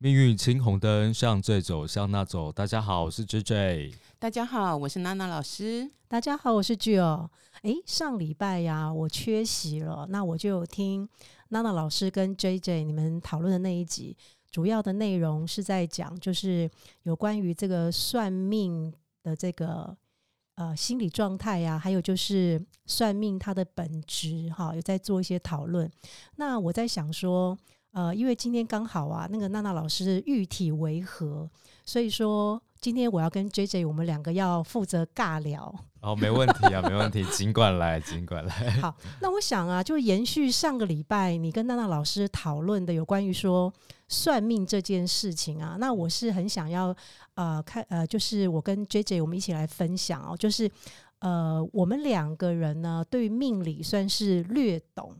[0.00, 2.52] 命运青红灯，向这走，向那走。
[2.52, 3.94] 大家好，我是 J J。
[4.16, 5.90] 大家好，我是娜娜老师。
[6.06, 7.28] 大家好，我是 Jo。
[7.62, 11.08] 诶，上礼拜呀，我缺席了，那我就听
[11.48, 14.16] 娜娜老师跟 J J 你们讨论的那一集，
[14.52, 16.70] 主要的内容是在讲，就是
[17.02, 18.94] 有关于这个算命
[19.24, 19.96] 的这个
[20.54, 25.90] 呃心理状态呀，还有就是算命它的本质哈，有在做一些讨论。
[26.36, 27.58] 那我在想说。
[27.92, 31.48] 呃，因为今天刚好啊，那个娜娜老师玉体为和，
[31.84, 35.74] 所以说今天我要跟 J J 我们两个要负责尬聊。
[36.00, 38.70] 哦，没问题啊，没问题，尽管来，尽管来。
[38.80, 43.72] 好，那我想啊，就延续上个礼拜你跟娜娜老师讨论的有关于说
[44.06, 46.94] 算命这件事情啊，那我是很想要
[47.34, 50.70] 呃看呃，就是我跟 J J 我们一起来分享哦，就是
[51.18, 55.16] 呃我们两个人呢对命理算是略懂。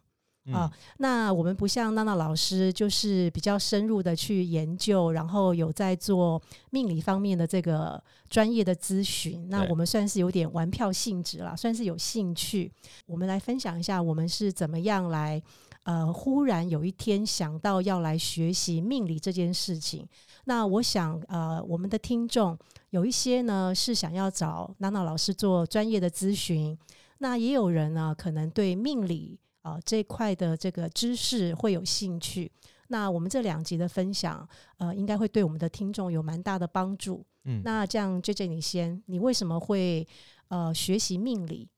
[0.52, 6.40] 啊，那我们不像娜娜老师，就是比较深入的去研究，然后有在做
[6.70, 9.48] 命理方面的这个专业的咨询。
[9.50, 12.72] 那我们算是有点玩票性质啦，算是有兴趣。
[13.06, 15.42] 我们来分享一下，我们是怎么样来，
[15.82, 20.06] 呃，忽然有一天想到要来学习命理这件事情。
[20.44, 22.56] 那我想，呃，我们的听众
[22.90, 26.78] 有一些呢是想要找娜娜老师做专业的咨询，
[27.18, 29.38] 那也有人呢可能对命理。
[29.62, 32.50] 啊，这块的这个知识会有兴趣。
[32.88, 37.24] 那我们这两集的分享，呃，应该会对我们的听众有蛮大的帮助。
[37.44, 40.08] 嗯，那这样，J J，你先，你为什么会
[40.48, 41.68] 呃学习命理？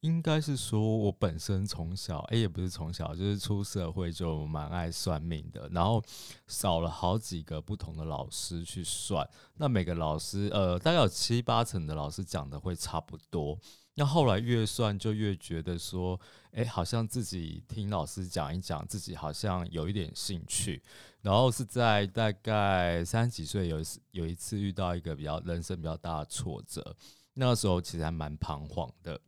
[0.00, 5.68] 应该是说我本身从小，哎，也不是从小，就是出社会就蛮爱算命的。
[5.72, 6.00] 然后
[6.46, 13.58] 找了好几个不同的老师去算，那每个老师，呃，大概有七八成的老师讲的会差不多。
[13.98, 16.18] 那后来越算就越觉得说，
[16.52, 20.80] 哎，好像自己听老师讲一讲，自己好像有一点兴趣。
[21.20, 26.94] 然后是在大概三十几岁，有一次有一次遇到一个比较人生比较大的挫折，
[27.34, 29.20] 那个时候其实还蛮彷徨的。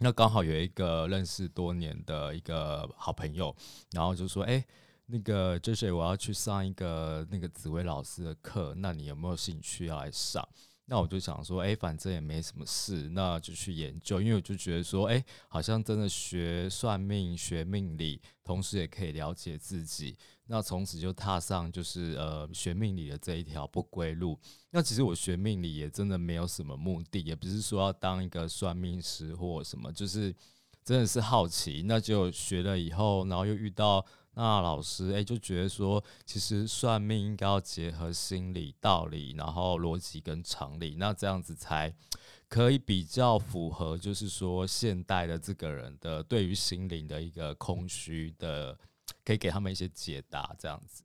[0.00, 3.54] 那刚好有一个认识多年的一个好朋友，
[3.92, 4.64] 然后就说，哎，
[5.06, 10.46] 那个就是我要去上一个那个紫薇老师的课，那你有没有兴趣要来上？
[10.90, 14.22] 那我就想说，哎，反正也没什么事，那就去研究。
[14.22, 20.16] 因为我就觉得说，哎，好像真的学算命、学命理，同时也可以了解自己。
[20.46, 24.38] 那从此就踏上就是呃学命理的这一条不归路。
[24.70, 30.34] 那其实我学命理也真的没有什么目的，也不是说要当一个算命师或什么，就是
[30.82, 31.82] 真的是好奇。
[31.84, 34.02] 那就学了以后，然后又遇到。
[34.38, 41.92] 那老师哎，就觉得说，其实算命应该要结合心理道理，然后逻辑跟常理，那这样子才
[42.48, 48.78] 可以比较符合，就是说现代的这个人的对于心灵的一个空虚的，
[49.24, 51.02] 可以给他们一些解答，这样子。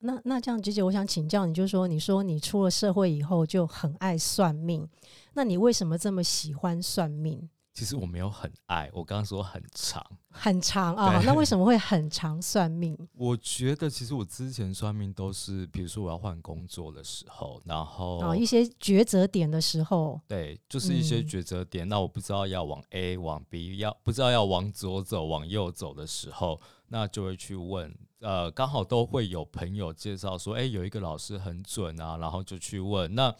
[0.00, 4.88] 那那这样，姐姐，我想请教你，就是说，你说你出了社会以后就很爱算命，
[5.34, 7.48] 那你为什么这么喜欢算命？
[7.74, 11.22] 其实我没有很爱，我刚刚说很长，很长啊。
[11.24, 12.96] 那为什么会很长算命？
[13.14, 21.88] 我觉得其实我之前算命都是，比如说我要换工作的时候，然后啊一些抉择点的时候，对，就是一些抉择点。
[21.88, 27.94] 那我不知道要往 A 往 B，要不知道要往左走往右走的时候，那就会去问。
[28.20, 33.34] 呃，刚好都会有朋友介绍说，哎，有一个老师很准啊，然后就去问那。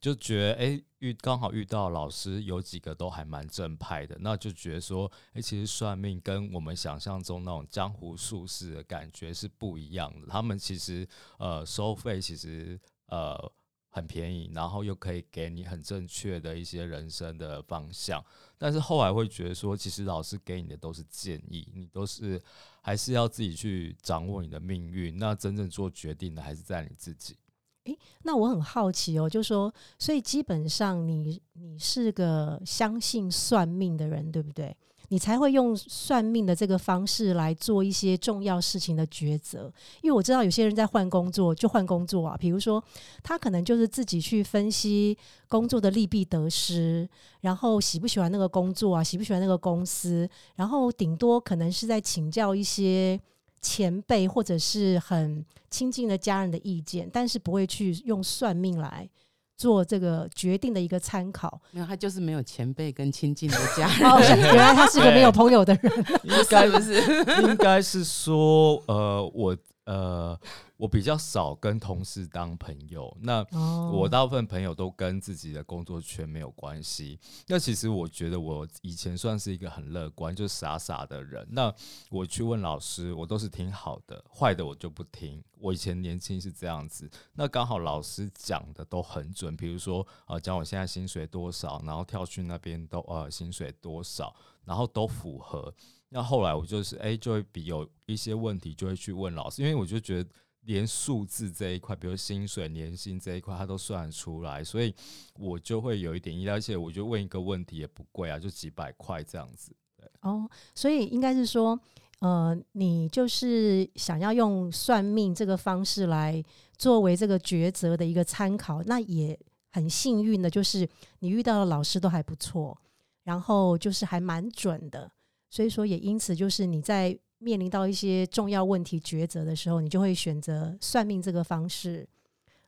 [0.00, 10.26] 就觉得哎遇刚好遇到老师有几个都还蛮正派的，那就觉得说哎其实算命跟我们想象中那种江湖术士的感觉是不一样的。
[10.28, 11.06] 他们其实
[11.38, 13.52] 呃收费其实呃
[13.88, 18.22] 很便宜，然后又可以给你很正确的一些人生的方向。
[18.58, 22.42] 但是后来会觉得说，其实老师给你的都是建议，你都是
[22.82, 25.16] 还是要自己去掌握你的命运。
[25.18, 27.38] 那真正做决定的还是在你自己。
[27.86, 34.76] 诶，那我很好奇哦，就说，所以基本上你你是个相信算命的人，对不对？
[35.08, 39.72] 你才会用算命的这个方式来做一些重要事情的抉择。
[40.02, 42.82] 因为我知道有些人在换工作就换工作啊，比如说
[43.22, 45.16] 他可能就是自己去分析
[45.46, 47.08] 工作的利弊得失，
[47.42, 53.20] 然后喜不喜欢那个工作啊，喜不喜欢那个公司，然后顶多可能是在请教一些。
[53.60, 59.08] 前辈或者是很亲近的家人的意见，但是不会去用算命来
[59.56, 61.60] 做这个决定的一个参考。
[61.70, 64.38] 没有，他就是没有前辈跟亲近的家人。
[64.38, 65.92] 原来他是个没有朋友的人。
[66.24, 66.94] 应该不是，
[67.42, 69.56] 应该是说，呃，我
[69.86, 70.38] 呃，
[70.76, 73.16] 我比较少跟同事当朋友。
[73.20, 77.18] 那哦，我大部分朋友都跟自己的工作圈没有关系。
[77.46, 81.46] 那其实我觉得我以前算是一个很乐观，就傻傻的人。
[81.50, 81.72] 那
[82.10, 85.42] 我去问老师，我都是听好的，坏的我就不听。
[85.58, 87.08] 我以前年轻是这样子。
[87.32, 94.34] 那刚好老师讲的都很准，比如说呃，讲我现在薪水多少，然后跳去那边都呃薪水多少，
[94.64, 95.72] 然后都符合。
[96.08, 100.30] 那后来我就是哎、就会比有一些问题就会去问老师，因为我就觉得
[100.62, 104.94] 连数字这一块，比如薪水、年薪这一块，他都算出来，所以
[105.38, 106.54] 我就会有一点依赖。
[106.54, 109.74] 而且我就问一个问题也不贵啊，就几百块这样子。
[110.22, 111.78] 哦，所以应该是说，
[112.20, 116.42] 呃，你就是想要用算命这个方式来
[116.76, 119.38] 作为这个抉择的一个参考，那也
[119.72, 120.88] 很幸运的，就是
[121.18, 122.76] 你遇到的老师都还不错，
[123.24, 125.10] 然后就是还蛮准的，
[125.56, 132.06] 所以说也因此就是你在面临到一些重要问题抉择的时候，你就会选择算命这个方式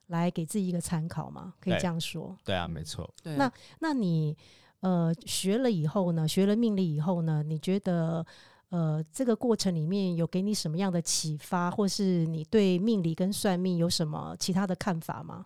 [0.06, 2.34] 来给自己一个参考嘛，可以这样说。
[2.42, 3.12] 对啊，没错。
[3.22, 4.34] 对，那那你
[4.80, 8.24] 呃学了以后呢，学了命理以后呢，你觉得
[8.70, 15.44] 呃这个过程里面有给你什么样的启发，或是你对命理跟算命有什么其他的看法吗？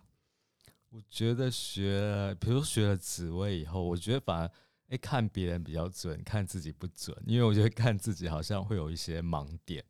[0.91, 4.49] 我觉得学了，比如学了紫薇以后，我觉得反而
[4.93, 9.83] 哎、看别人比较准，看自己不准，因为我觉得看自己好像会有一些盲点。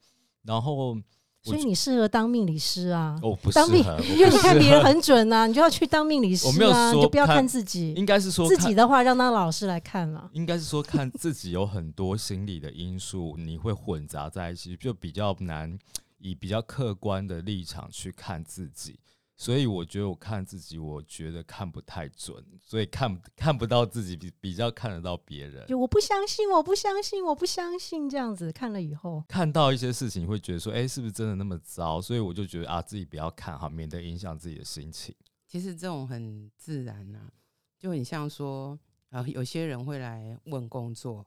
[0.43, 0.97] 然后
[1.41, 3.19] 所以你适合当命理师啊。
[3.21, 3.83] 哦不适当命
[4.17, 10.29] 因为你看别人很准啊，你就要去当命理师我没有啊，就不要看看自己，应该是说自己的话让那老师来看了。
[10.31, 15.77] 应该是说看自己有很多心理的因素，你会混杂在一起，就比较难
[16.19, 18.97] 以比较客观的立场去看自己。
[19.43, 25.67] 所以我觉得我看自己，我觉得看不太准，所以看看不到自己，比比较看得到别人。
[25.67, 31.99] 就我不相信，我不相信，我不相信，这样子看了以后，看到一些事情，会觉得说，哎、是不是真的那么糟？
[31.99, 35.13] 所以我就觉得啊，自己不要看哈，免得影响自己的心情。
[35.45, 37.29] 其实这种很自然呐、
[37.77, 38.79] 就很像说，
[39.09, 41.25] 啊，有些人会来问工作，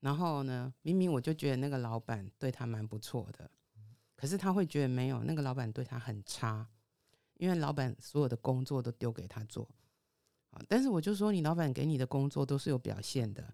[0.00, 3.48] 然后呢，明明我就觉得那个老板对他蛮不错的，
[4.16, 6.66] 可是他会觉得没有，那个老板对他很差，
[7.36, 9.68] 因为老板所有的工作都丢给他做，
[10.50, 13.44] 啊，但是我就说，你老板给你的工作都是有表现的，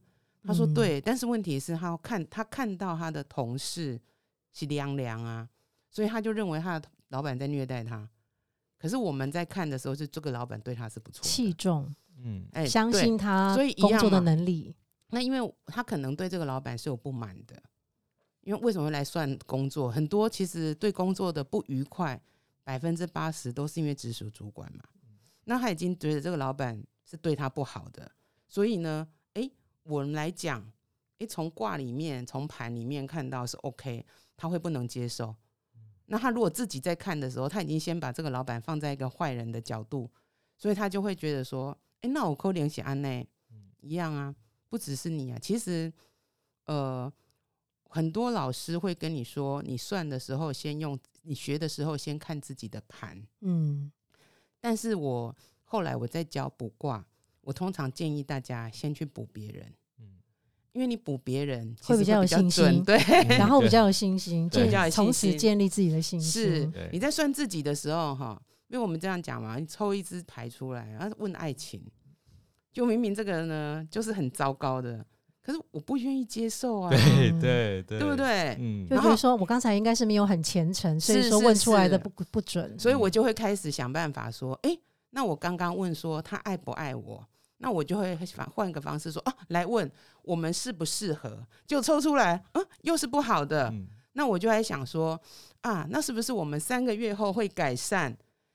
[0.42, 4.00] 他说嗯对，但是问题是他要看他看到他的同事
[4.52, 5.48] 是凉凉啊，
[5.90, 8.08] 所以他就认为他的老板在虐待他。
[8.78, 14.74] 可是我们在看的时候，是这个老板对他是不错的，器重，嗯，哎相信他所以一工作的能力。
[15.08, 17.60] 那因为他可能对这个老板是有不满的，
[18.42, 19.90] 因为为什么会来算工作？
[19.90, 22.18] 很多其实对工作的不愉快，
[22.62, 24.84] 百分之八十都是因为直属主管嘛。
[25.44, 28.10] 那他已经觉得这个老板是对他不好的，
[28.46, 29.50] 所以呢，诶，
[29.82, 30.70] 我们来讲，
[31.18, 35.34] 诶，从卦里面、从盘里面看到是 OK，他会不能接受。
[36.06, 40.10] 那他如果自己在看的时候，他已经先把这个老板放在一个坏人的角度，
[40.56, 43.28] 所以他就会觉得说，诶，那我扣联系安内
[43.80, 44.34] 一样啊，
[44.68, 45.92] 不只是你啊，其实，
[46.66, 47.12] 呃，
[47.88, 50.98] 很多老师会跟你说，你算的时候先用，
[51.30, 53.16] 你学的时候先看自己的盘。
[53.42, 53.92] 嗯，
[54.60, 57.06] 但是我后来我在教卜卦，
[57.42, 60.18] 我通常建议大家先去补别人，嗯
[60.72, 62.98] 因为你补别人其会比较有信心准对，
[63.38, 66.30] 然后比较有信心，对建从此建立自己的信心。
[66.30, 71.80] 是你在算自己的时候哈，因为我们这样讲嘛，你抽一支牌出来，然后问爱情，
[72.72, 75.06] 就明明这个呢就是很糟糕的，
[75.42, 78.16] 可是我不愿意接受啊，对嗯对对，对不？
[78.16, 78.56] 对？
[78.60, 82.78] 嗯就然后觉得说我刚才应该是没有很虔诚，所以说问出来的是不不准。
[82.78, 84.76] 所以我就会开始想办法说，哎、
[85.10, 87.26] 那我刚刚问说他爱不爱我，
[87.58, 89.90] 那我就会反换个方式说啊，来问
[90.22, 95.18] 我们适不适合，就抽出来，嗯，又是不好的，嗯那我就在想说
[95.62, 98.14] 啊，那是不是我们三个月后会改善？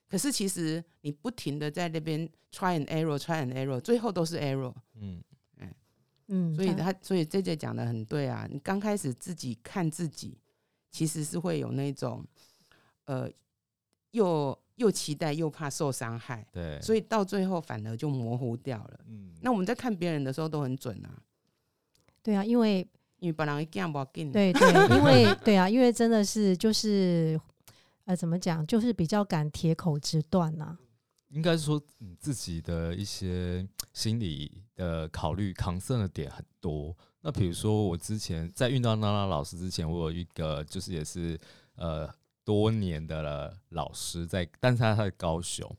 [0.10, 4.74] 可是其实你不停的在那边 try and error，try and error，最后都是 error。
[5.02, 5.22] 嗯，
[6.28, 8.48] 嗯，所以他他，所以 J J 讲的很对啊。
[8.52, 10.38] 你刚开始自己看自己，
[10.90, 12.26] 其实是会有那种，
[13.06, 13.30] 呃，
[14.12, 19.00] 又又期待又怕受伤害，对，所以到最后反而就模糊掉了。
[19.08, 21.22] 嗯，那我们在看别人的时候都很准啊，
[22.24, 22.88] 对啊，因为
[23.20, 27.40] 因为本来一干不紧，对对，因为对啊，因为真的是就是
[28.06, 30.78] 呃，怎么讲，就是比较敢铁口直断啊呐、
[31.36, 36.96] 应该是说你自己的一些心理的考虑、抗生的点很多。
[37.20, 41.38] 那比如说，我之前在遇到娜娜老师之前，我有一个就是也是
[41.76, 42.10] 呃
[42.46, 45.70] 多年的了老师在，但是他在高雄。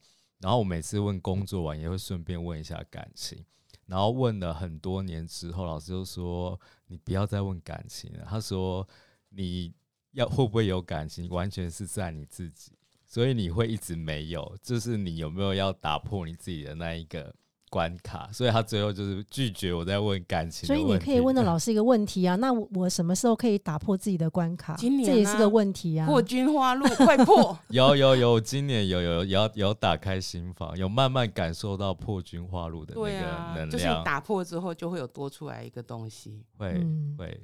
[0.40, 3.42] 然后我每次问工作完，也会顺便问一下感情。
[3.86, 8.86] 然后问了很多年之后，老师就说：“你不要再问感情了。”他说
[9.30, 9.72] ：“你
[10.10, 12.72] 要会不会有感情，完全是在你自己，
[13.16, 17.34] 所以你会一直没有，就是你有没有要打破你自己的那一个
[17.70, 24.74] 关卡，所以他最后就是拒绝我在问感情所以，你可以问到 老师一个问题啊，那我我什么时候可以打破自己的关卡？
[24.74, 26.06] 今年啊这也是个问题啊。
[26.06, 27.58] 破军花路，快破！
[27.68, 36.44] 有 有有，今年有有有有打开心房，有慢慢感受到破军花路的那个对啊，就是量，打破之后就会有多出来一个东西。
[36.58, 37.40] 会嗯会。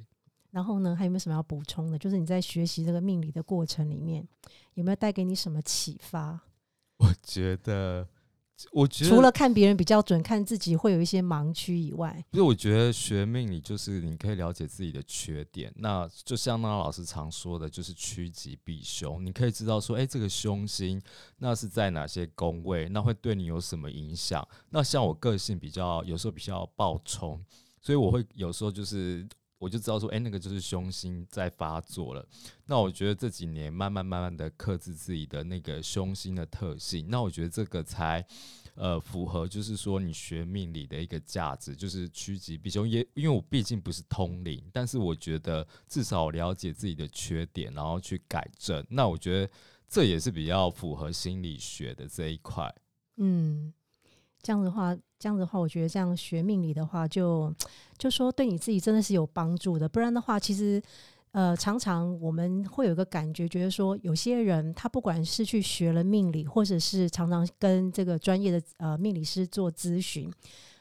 [0.53, 1.97] 然后呢，还有没有什么要补充的？
[1.97, 4.25] 就是你在学习这个命理的过程里面，
[4.75, 6.39] 有没有带给你什么启发？
[6.99, 8.07] 我觉得，
[8.71, 19.25] 我觉得除了看别人比较准，看自己会有一些盲区以外，不是，我觉得学命理就是你可以了解自己的缺点，那就像那老师常说的，就是趋吉避凶。
[19.25, 21.01] 你可以知道说，哎、这个凶星
[21.39, 24.47] 那是在哪些宫位，那会对你有什么影响？
[24.69, 27.43] 那像我个性比较有时候比较暴冲，
[27.81, 29.27] 所以我会有时候就是
[29.63, 32.27] 我就知道说，哎、那个就是凶星在发作了。
[32.65, 38.25] 那我觉得这几年慢慢慢慢的克制自己的那个凶星的特性，那我觉得这个才
[38.75, 42.87] 呃符合，就是说你学命理的一个价值，就是趋吉避凶。
[42.87, 48.85] 也因为我毕竟不是通灵，但是我觉得至少了解自己的缺点，然后去改正。
[48.89, 49.51] 那我觉得
[49.87, 52.73] 这也是比较符合心理学的这一块。
[53.17, 53.71] 嗯，
[54.43, 57.51] 这样的话，这样的话，我觉得这样学命理的话就，
[57.97, 59.87] 就说对你自己真的是有帮助的。
[59.87, 60.79] 不然的话，其实
[61.31, 70.29] 呃，常常我们会有一个感觉，觉得说有些人他不管是去学了命理，或者是常常跟这个专业的呃命理师做咨询，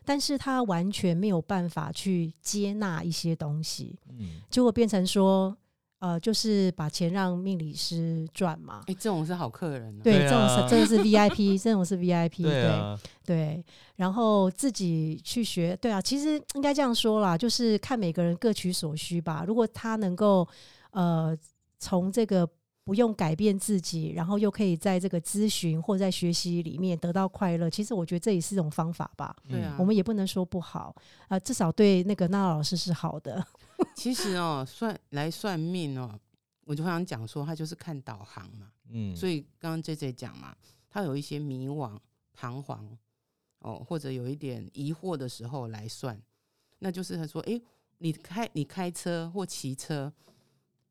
[0.05, 5.57] 但是他完全没有办法去接纳一些东西，嗯，结果变成说。
[6.03, 10.01] 呃，就是把钱让命理师赚嘛，哎、这种是好客人、哦。
[10.03, 19.45] 对，对这种啊是真的是 VIP，这种是 VIP， 对啊，对，然后自己去学，对啊，其实应该这样说啦，就是看每个人各取所需吧。
[19.47, 20.45] 如果他能够
[20.91, 21.39] 呃
[21.79, 22.45] 从这个
[22.85, 29.37] 不用改变自己，然后又可以在这个咨询或在学习里面得到快乐，其实我觉得这也是一种方法吧。
[29.49, 30.93] 对啊我们也不能说不好，
[31.29, 33.47] 呃，至少对那个娜娜老师是好的。
[33.95, 36.19] 其实哦，算来算命哦，
[36.65, 38.71] 我就想讲说，他就是看导航嘛。
[38.91, 40.55] 嗯，所以刚刚 J J 讲嘛，
[40.91, 41.99] 他有一些迷惘、
[42.35, 42.99] 彷徨
[43.61, 46.21] 哦，或者有一点疑惑的时候来算，
[46.81, 47.63] 那就是他说，诶，
[47.99, 50.13] 你开你开车或骑车，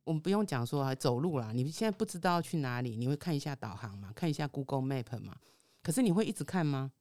[0.04, 5.38] 我们不用讲说啊走路啦，你现在不知道去哪里，你会看一下导航嘛，看一下 Google Map 嘛，
[5.84, 6.92] 可是你会一直看吗？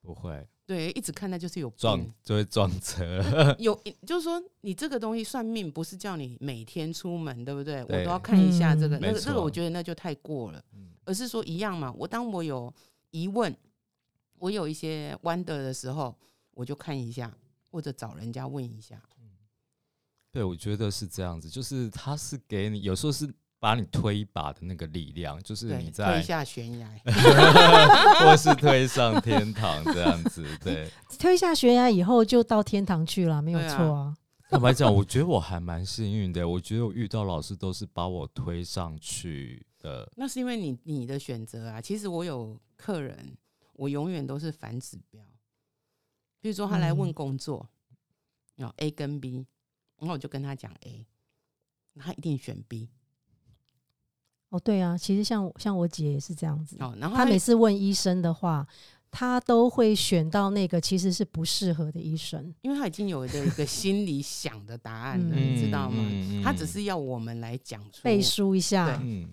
[0.00, 2.00] 不会对，一直看那就是有撞。
[2.22, 3.22] 就会撞车。
[3.58, 3.74] 有，
[4.06, 7.82] 就是说你这个东西算命不是叫你每天出门，对不对？
[7.82, 10.62] 我都要看一下这个，嗯那个，没这个我觉得那就太过了。
[10.74, 11.92] 嗯而是说一样嘛。
[11.98, 12.72] 我当我有
[13.10, 13.54] 疑问，
[14.38, 16.16] 我有一些 wonder 的时候，
[16.52, 17.36] 我就看一下，
[17.70, 19.02] 或者找人家问一下。
[20.30, 23.28] 对，我觉得是这样子，就是他是给你有时候是
[23.60, 26.90] 把你推一把的那个力量，就是你在推下悬崖。
[28.24, 30.44] 或是推上天堂这样子。
[30.64, 34.16] 对，推下悬崖以后就到天堂去了，没有错啊。
[34.48, 36.48] 坦白讲，我觉得我还蛮幸运的。
[36.48, 40.10] 我觉得我遇到老师都是把我推上去的。
[40.16, 41.80] 那是因为你你的选择啊。
[41.80, 43.36] 其实我有客人，
[43.74, 45.22] 我永远都是反指标。
[46.40, 47.68] 比如说他来问嗯工作，
[48.56, 49.46] 哦 A 跟 B，
[49.98, 51.06] 然后我就跟他讲 A，
[51.96, 52.88] 他一定选 B。
[54.50, 56.76] 哦，对啊，其实像像我姐也是这样子。
[56.80, 58.66] 哦，然后她每次问医生的话，
[59.10, 62.52] 她都会选到那个其实是不适合的医生。
[62.62, 65.96] 因为她已经有的一个心里想的答案了，嗯你知道吗？
[66.00, 69.28] 嗯他只是要我们来讲出背书一下，嗯，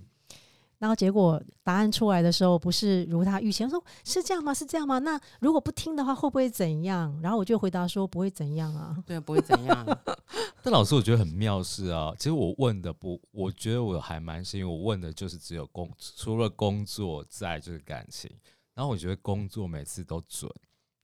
[0.80, 4.54] 然后结果答案出来的时候，不是如他预期，他说是这样吗？
[4.54, 5.00] 是这样吗？
[5.00, 7.20] 那如果不听的话，会不会怎样？
[7.22, 8.96] 然后我就回答说不会怎样啊。
[9.06, 9.86] 对，不会怎样。
[10.62, 18.30] 但老师，我觉得很妙是啊，其实我问的不，我觉得我还蛮幸运，我问的就是只有工，除了工作，在就是感情。
[18.74, 20.52] 然后我觉得工作每次都准，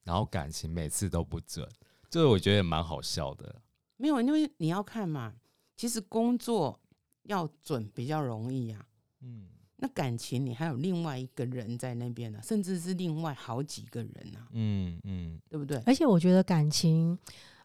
[0.03, 1.67] 然后感情每次都不准，
[2.07, 3.55] 这个我觉得也蛮好笑的。
[3.97, 5.33] 没有，因为你要看嘛，
[5.75, 6.79] 其实工作
[7.23, 8.85] 要准比较容易呀、
[9.21, 9.47] 嗯，
[9.83, 15.77] 那感情你还有另外一个人在那边呢、甚至是另外好几个人啊，嗯嗯，对不对？
[15.85, 17.19] 而且我觉得感情，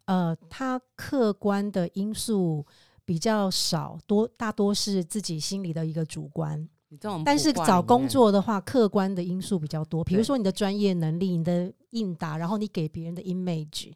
[0.06, 2.66] 呃，它客观的因素
[3.04, 6.68] 比较少，多大多是自己心里的一个主观。
[6.88, 13.92] 你知道我们但是找工，作的话，客观的因素比较多，比如说你的专业能力、你的应答，然后你给别人的 image。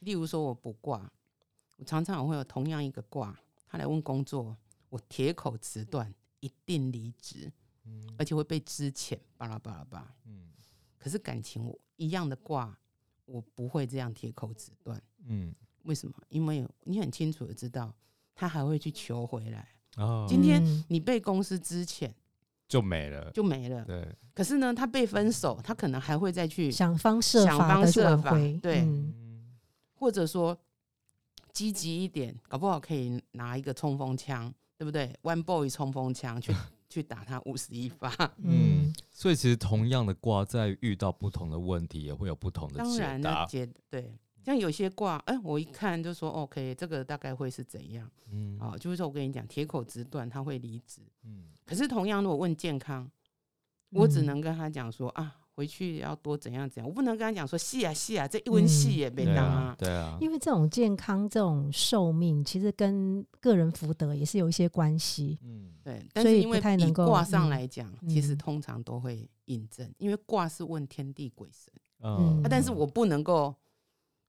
[0.00, 1.10] 例如说我不挂，
[1.78, 3.34] 我常常会有同样一个挂，
[3.66, 4.54] 他来问工作，
[4.90, 6.12] 我铁口直断，
[6.44, 7.50] 一定离职，
[7.86, 10.14] 嗯而且会被支遣，巴拉巴拉巴拉。
[10.26, 10.50] 嗯
[10.98, 12.78] 可是感情我一样的卦，
[13.24, 15.02] 我不会这样铁口直断。
[15.26, 16.14] 嗯为什么？
[16.28, 17.94] 因为你很清楚的知道，
[18.34, 22.10] 他还会去求回来，哦，今天嗯你被公司支遣
[22.68, 23.30] 就没了。
[23.32, 28.86] 就没了，对，可是呢，他被分手，他可能还会再去，想方设想方设法挽回，对
[29.94, 30.58] 或者说
[31.52, 34.52] 积极一点，搞不好可以拿一个冲锋枪，
[34.84, 36.52] 对不对？One boy 冲锋枪去
[36.90, 38.12] 去打他五十一发。
[38.36, 43.46] 嗯所以其实同样的卦，在遇到不同的问题，也会有不同的解当然，答那。
[43.46, 44.14] 解对，
[44.44, 48.76] 像有些卦，哎、我一看就说 OK，这个大概会是怎样嗯啊？
[48.78, 51.00] 就是说我跟你讲，铁口直断，他会离职。
[51.24, 53.10] 嗯可是同样，如果问健康，
[53.90, 59.76] 我只嗯能跟他讲说啊，回去要多怎样怎样，我不能跟他讲说是啊是啊，这一温戏也没当啊当啊，。
[59.78, 65.38] 对啊，因为这种健康、这种寿命，其实跟个人福德也是有一些关系。
[65.42, 71.72] 嗯对，但是因为以不太能够卦上嗯来讲，其实嗯通常都会印证，因为卦是问天地鬼神。
[72.00, 73.54] 嗯啊，但是我不能够，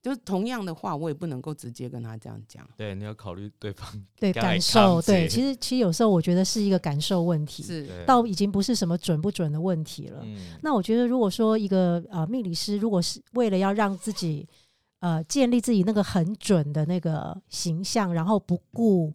[0.05, 2.63] 就是同样的话，我也不能够直接跟他这样讲。
[2.77, 10.21] 对你要考虑对方 对感受，对，其实其实有时候我觉得是一个感受问题，是，对倒已经不是什么准不准的问题了。
[10.23, 14.47] 嗯那我觉得，如果说一个呃命理师，如果是为了要让自己
[14.99, 19.11] 呃建立自己那个很准的那个形象，然后不顾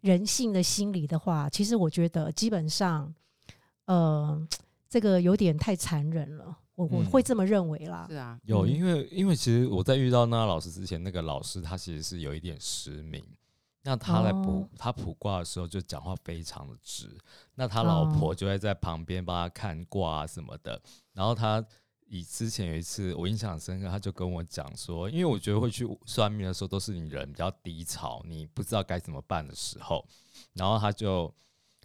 [0.00, 3.12] 人性的心理的话，其实我觉得基本上，
[3.84, 4.48] 呃，
[4.88, 6.56] 这个有点太残忍了。
[6.80, 8.14] 我我嗯会这么认为啦是。
[8.16, 13.22] 啊，有，嗯因为因为其实我在遇到那个老师之前，那个老师他其实是有一点失明。
[13.82, 17.08] 那他在卜、哦他卜卦的时候就讲话非常的直，
[17.54, 20.78] 那他老婆哦就会在旁边帮他看卦啊什么的。
[21.14, 21.64] 然后他
[22.06, 30.06] 以之前有一次我印象很深刻，他就跟我讲说，因为我觉得会去算命的时候都是你人比较低潮，你不知道该怎么办的时候，
[30.52, 31.32] 然后他就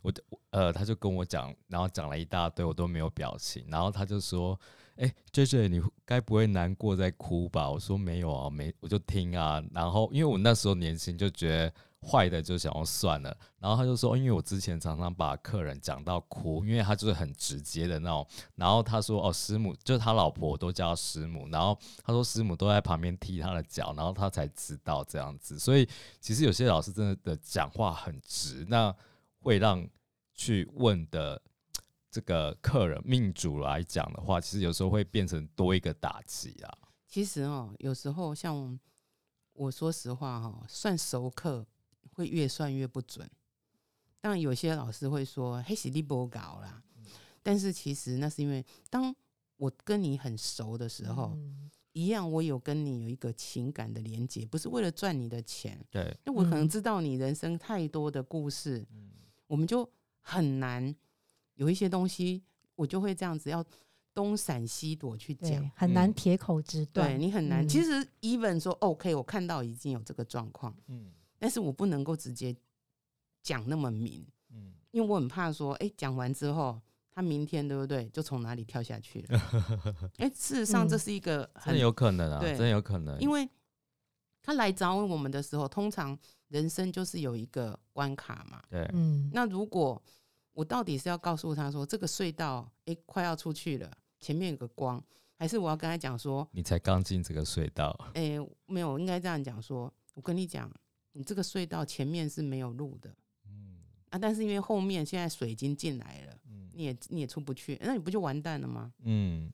[0.01, 0.13] 我
[0.49, 4.59] 呃他就跟我讲，然后讲了一大堆，我都没有表情，然后他就说。
[4.97, 7.69] 哎、j J，你该不会难过在哭吧？
[7.69, 9.61] 我说没有啊，没，我就听啊。
[9.73, 13.37] 然后因为我那时候年轻，就觉得坏的就想要算了。
[13.59, 18.25] 然后他就说，因为我之前常常把客人讲到哭，因为他就是很直接的那种。
[18.55, 21.45] 然后他说，哦，师母就是他老婆，都叫师母。
[21.49, 25.59] 然后他说，师母都在旁边踢他的脚，然后他才知道这样子。
[25.59, 25.85] 所以
[26.21, 28.95] 其实有些老师真的的讲话很直，那
[29.39, 29.85] 会让
[30.33, 31.41] 去问的。
[32.15, 36.77] 这个客人命主来讲的话，其实有时候会变成多一个打击啊。
[37.05, 38.79] 其实哦，有时候像
[39.51, 41.67] 我说实话哈、算熟客
[42.13, 43.29] 会越算越不准。
[44.21, 46.81] 当然，有些老师会说“嘿，喜力不搞啦”，
[47.43, 49.13] 但是其实那是因为当
[49.57, 59.11] 我跟你很熟的时候，嗯一样我有跟你有一个情感的连接，不是为了赚你的钱，对，那我可能嗯知道你人生太多的故事，嗯
[59.47, 59.89] 我们就
[60.21, 60.95] 很难
[61.55, 62.41] 有一些东西，
[62.75, 63.63] 我就会这样子要
[64.13, 67.09] 东闪西躲去讲，，很难嗯铁口直断。
[67.09, 67.65] 对你很难。
[67.65, 72.55] 嗯其实 even 说 OK，我看到已经有这个状况，嗯但是我不能够直接
[73.41, 76.79] 讲那么明，嗯，因为我很怕说，哎、讲完之后。
[77.17, 78.09] 他明天对不对？
[78.09, 79.39] 就从哪里跳下去了？
[80.19, 83.49] 哎、事实上这嗯是一个很真有可能啊，对真有可能，因为
[84.43, 88.61] 他来找我们的时候，通常人生就是有一个关卡嘛。
[88.69, 90.03] 对，嗯，那如果
[90.55, 95.03] 我到底是要告诉他说这个隧道诶快要出去了，前面有个光，
[95.37, 100.71] 还是我要跟他讲说，你才刚进这个隧道，诶没有，应该这样讲说，我跟你讲，
[101.11, 103.13] 你这个隧道前面是没有路的
[103.45, 108.93] 嗯啊，但是因为后面现在水已经进来了，嗯你也你也出不去，那你不就完蛋了吗？
[109.03, 109.51] 嗯，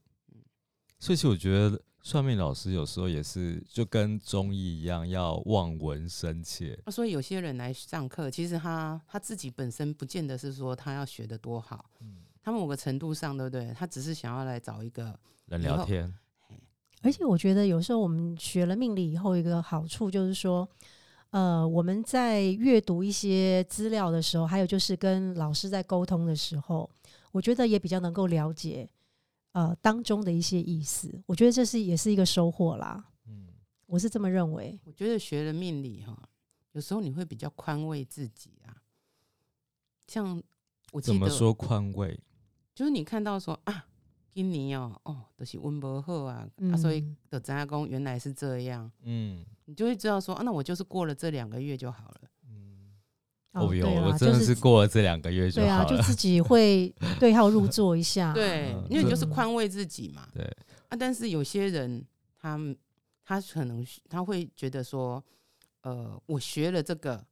[1.02, 13.74] 所以其实我觉得算命老师有时候也是就跟中医一样，要望闻生切，那所以有些人来上课，其实他他自己本身不见得是说他要学的多好，嗯，他某个程度上，对不对？
[13.74, 16.14] 他只是想要来找一个人聊天，
[17.02, 20.70] 而且我觉得有时候我们学了命理以后，一个好处就是说，
[21.32, 26.88] 呃，我们在阅读一些资料的时候，还有就是跟老师在沟通的时候，
[27.32, 28.88] 我觉得也比较能够了解
[29.52, 31.22] 呃当中的一些意思。
[31.26, 33.48] 我觉得这是也是一个收获啦，嗯
[33.86, 34.80] 我是这么认为。
[34.86, 36.18] 我觉得学了命理哈，
[36.72, 38.82] 有时候你会比较宽慰自己啊。
[40.08, 40.42] 像
[40.92, 42.20] 我，怎么说宽慰？
[42.74, 43.86] 就是你看到说啊，
[44.32, 52.31] 今年哦，哦，都、是温伯赫啊，啊，所以嗯的张家公原来是这样，嗯你就会知道说啊，那我就是过了这两个月就好了。
[53.54, 58.32] 嗯，哦，哦哟，我真的是过了这两个月就对啊，就自己会对号入座一下。
[58.36, 60.28] 对嗯，因为你就是嗯宽慰自己嘛。
[60.34, 60.44] 对，
[60.90, 62.06] 啊，但是有些人
[62.40, 62.58] 他
[63.24, 65.24] 他可能他会觉得说，
[65.82, 67.24] 呃，我学了这个，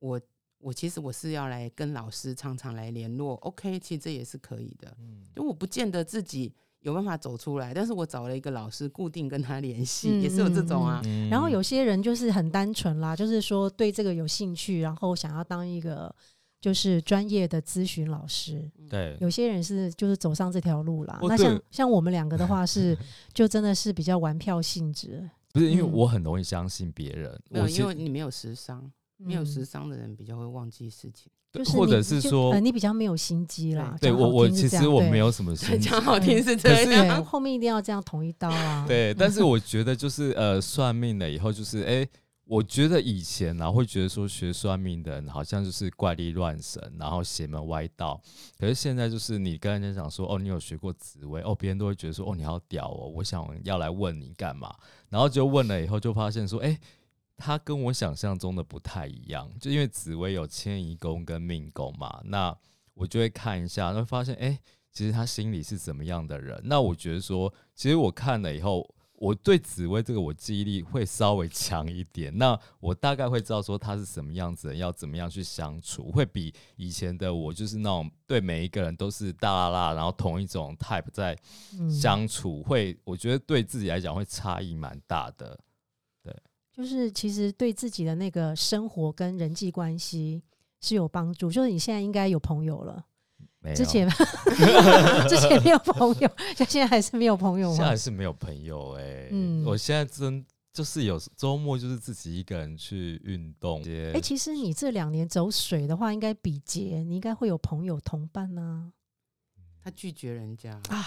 [0.00, 0.20] 我
[0.58, 4.96] 我其实我是要来跟老师常常来联络，OK，其实这也是可以的。
[5.00, 7.74] 嗯就我不见得自己有办法走出来。
[7.74, 11.02] 但是我找了一个老师固定跟他联系，嗯也是有这种啊。
[11.04, 16.14] 嗯然后有些人就是很单纯啦，就是说对这个有兴趣，然后想要当一个
[16.60, 18.70] 就是专业的咨询老师。
[18.88, 21.18] 对有些人是就是走上这条路啦。
[21.20, 22.96] 哦那像像我们两个的话 是，
[23.32, 25.28] 就真的是比较玩票性质。
[25.52, 31.30] 不是因为嗯我很容易相信别人，没有，我因为你没有时商，没有嗯时商的人比较会忘记事情。
[31.52, 33.96] 或就是或者是说呃，你比较没有心机啦。
[34.00, 38.84] 对我我其实我没有什么心机讲好听是这可是对，样，后面一定要这样捅一刀啊。
[38.88, 42.04] 对，但是我觉得就是呃，算命了以后，就是哎、
[42.44, 48.20] 我觉得以前啊会觉得说学算命的人好像就是怪力乱神，然后邪门歪道。
[48.58, 54.74] 可是现在就是你跟人家讲说哦，你有学过紫薇哦，别人都会觉得说哦，你好屌哦，我想要来问你干嘛？
[55.08, 56.76] 然后就问了以后，就发现说哎。
[57.36, 62.56] 他跟我想象中的不太一样，就因为紫薇有迁移宫跟命宫嘛，那
[62.94, 64.58] 我就会看一下，然后发现哎、
[64.92, 66.60] 其实他心里是怎么样的人。
[66.64, 72.36] 那我觉得说，其实我看了以后，我对紫薇这个我记忆力会稍微强一点。
[72.38, 81.36] 那我大概会知道说他是什么样子的，要怎么样去相处，会比以前的我就是那种对每一个人都是大啦啦，然后同一种 type 在
[81.78, 85.58] 嗯，相处，会我觉得对自己来讲会差异蛮大的。
[86.74, 90.42] 就是其实对自己的那个生活跟人际关系
[90.80, 91.50] 是有帮助。
[91.50, 93.04] 就是你现在应该有朋友了，
[93.60, 94.08] 没有之前
[95.28, 97.96] 之前没有朋友，就现在还是没有朋友吗现在还？
[97.96, 103.80] 是没有朋友哎、嗯我现在真就是有周末就是自己一个人去运动，
[104.12, 108.90] 哎、其实你这两年走水的话，应该比劫，你应该会有朋友同伴呐、
[109.80, 111.04] 他拒绝人家，啊。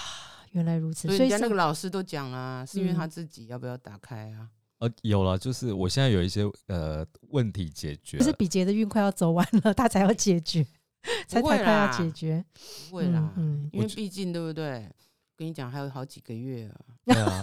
[0.52, 4.50] 原来如此，所以人家那个老师都讲啊，是因为嗯他自己要不要打开啊？
[4.80, 10.66] 呃有了，就是我现在有一些呃问题解决了，可是比劫的运快要走完了，他才要解决，
[11.28, 12.44] 才不会才快要解决。
[12.90, 14.90] 不会啦，嗯因为毕竟对不对？
[15.36, 16.76] 跟你讲，还有好几个月啊。
[17.06, 17.40] 对啊，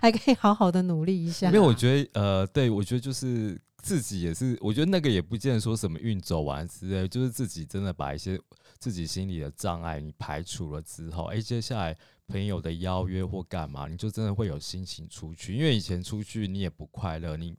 [0.00, 1.60] 还可以好好的努力一下因为。
[1.60, 8.40] 我觉得呃，对我觉得就是自己也是，我觉得那个也不见得说什么运走完之类，就是自己真的把一些
[8.78, 11.96] 自己心里的障碍你排除了之后，哎、接下来
[12.32, 17.54] 朋友的邀约或干嘛，你就真的会有心情出去，因为以前出去你也不快乐，你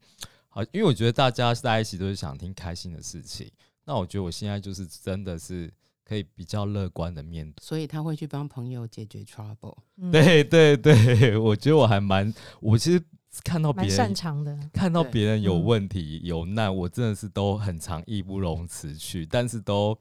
[0.49, 3.51] 好，因为我觉得大家在一起都是想听开心的事情，
[3.85, 5.71] 那我觉得我现在就是真的是
[6.03, 7.55] 可以比较乐观的面对。
[7.61, 9.77] 所以他会去帮朋友解决 trouble。
[9.97, 13.03] 嗯，对对对，我觉得我还蛮，我其实
[13.43, 14.57] 看到别人擅人长的。
[14.73, 19.97] 看到别人有嗯问题、有难，我真的是都很常义不容辞去，但是都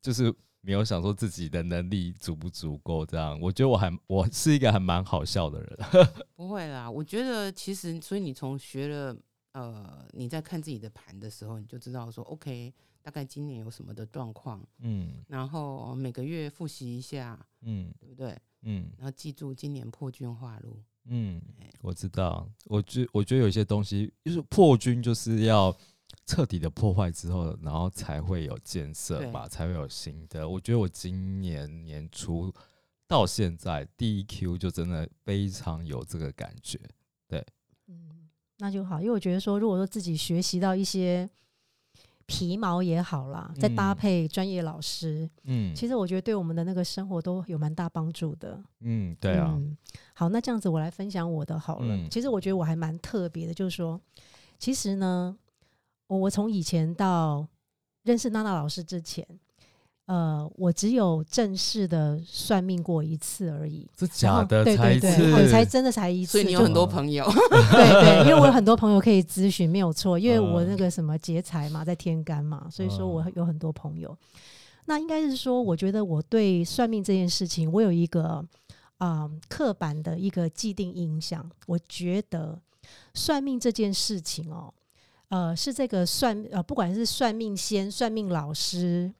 [0.00, 3.38] 就是没有想说自己的能力足不足够这样。
[3.40, 5.78] 我觉得我还我是一个还蛮好笑的人，
[6.36, 9.16] 不会啦，我觉得其实，所以你从学了
[9.52, 15.14] 呃，你在看自己的盘的时候，你就知道说，OK，大概今年有什么的状况，嗯。
[15.26, 17.92] 然后每个月复习一下，嗯。
[17.98, 18.38] 对不对？
[18.62, 18.90] 嗯。
[18.96, 21.42] 然后记住今年破军化禄，嗯。
[21.60, 25.76] 哎，我知道，我觉我觉得有一些东西就是破军，就是要
[26.30, 30.48] 彻底的破坏之后，然后才会有建设对吧，才会有新的。
[30.48, 32.54] 我觉得我今年年初
[33.08, 36.78] 到现在第一 Q 就真的非常有这个感觉。
[37.88, 41.28] 嗯，那就好，因为我觉得说，如果说自己学习到一些
[42.26, 48.62] 皮毛也好啦，再搭嗯配专业老师，嗯，其实我觉得对我们的那个生活都有蛮大帮助的。
[48.82, 49.76] 嗯，对啊，嗯，
[50.14, 51.96] 好，那这样子我来分享我的好了。
[51.96, 54.00] 嗯其实我觉得我还蛮特别的，就是说，
[54.60, 55.36] 其实呢，
[56.10, 57.46] 我我从以前到
[58.02, 59.24] 认识娜娜老师之前，
[60.06, 63.88] 呃，我只有正式的算命过一次而已。
[63.96, 67.24] 这然后假的对才次，对对，我才真的才一次，所以你有很多朋友，
[67.70, 70.18] 对对，因为我有很多朋友可以咨询，没有错。
[70.18, 74.16] 因为我嗯那个什么劫财嘛，在天干嘛，所以说我嗯有很多朋友。
[74.86, 78.44] 那应该是说，我觉得我对算命这件事情，我有一个
[78.98, 81.48] 啊、刻板的一个既定印象。
[81.66, 82.60] 我觉得
[83.14, 84.74] 算命这件事情哦，
[85.30, 89.12] 呃，是这个算呃，不管是算命先、算命老师，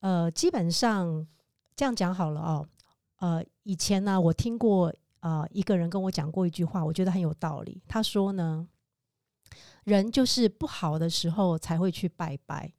[0.00, 1.26] 呃，基本上
[1.76, 2.68] 这样讲好了哦。
[3.18, 7.82] 呃，以前呢，我听过呃一个人跟我讲过一句话，我觉得很有道理。
[7.86, 8.66] 他说呢，
[9.84, 12.72] 人就是不好的时候才会去拜拜。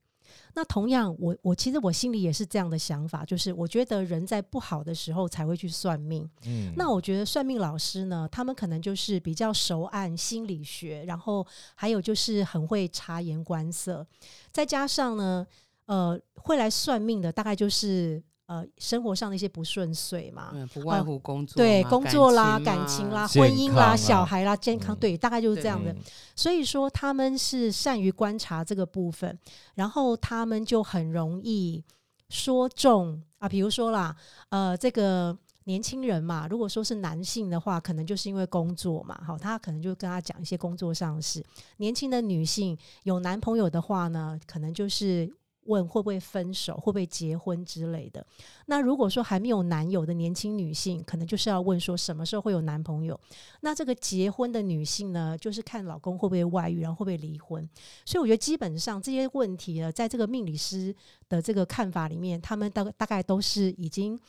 [0.56, 6.30] 那同样，我我其实我心里也是这样的想法，就是我觉得人在不好的时候才会去算命。
[6.46, 14.06] 嗯，那我觉得算命老师呢，他们可能就是比较熟谙心理学，然后还有就是很会察言观色，
[14.52, 15.46] 再加上呢，
[15.86, 25.92] 呃，会来算命的大概就是呃生活上的一些不顺遂嘛，嗯，不外乎工作嘛、对工作啦、感感情啦、婚姻啦、啊小孩啦、健康，嗯对，大概就是这样的。
[25.92, 25.98] 嗯
[26.36, 29.38] 所以说他们是善于观察这个部分，
[29.76, 31.84] 然后他们就很容易
[32.30, 34.16] 说中啊，比如说啦，
[34.50, 41.42] 呃，这个年轻人嘛，如果说是男性的话，可能就是因为工作嘛，好，他可能就跟他讲一些工作上的事。
[41.78, 45.32] 年轻的女性有男朋友的话呢，可能就是
[45.66, 48.26] 问会不会分手，会不会结婚之类的。
[48.66, 53.20] 那如果说还没有男友的年轻女性，可能就是要问说什么时候会有男朋友。
[53.62, 57.68] 那这个结婚的女性呢，就是看老公会不会外遇，然后会不会离婚。
[58.06, 60.96] 所以我觉得基本上这些问题呢，在这个命理师
[61.30, 64.20] 的这个看法里面，他们大大概都是已经。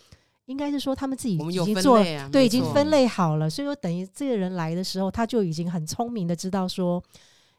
[0.47, 1.99] 应该是说他们自己已经做
[2.31, 7.03] 对，已经分类好了，所以说等于这个人来的时候，他就已经很聪明的知道说，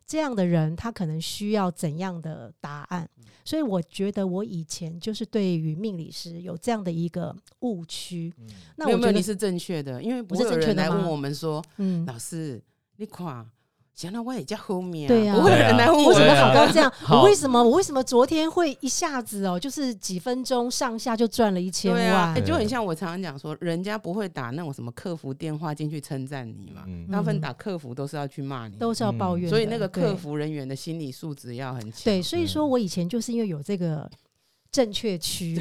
[0.05, 3.09] 这样的人他可能需要怎样的答案。
[3.43, 8.33] 所以我觉得我以前就是对于命理师有这样的一个误区。
[8.75, 12.61] 那我觉得你是正确的，因为不是正确的来问我们说，嗯，老师
[12.97, 13.45] 你看。
[13.95, 16.91] 讲到我也叫后面，对呀，不会有人来问我，为什么好高这样？
[17.09, 22.43] 我为什么我为什么昨天会一下子哦，就是几分钟上下就赚了一千万？
[22.43, 29.49] 就很像我常常讲说，人家不会打那种什么客服电话进去称赞你嘛，大部分打客服都是要去骂你，都是要抱怨。
[29.49, 32.01] 所以那个客服人员的心理素质要很强。
[32.03, 34.11] 对，所以说我以前就是因为有这个
[34.73, 35.57] 正确区，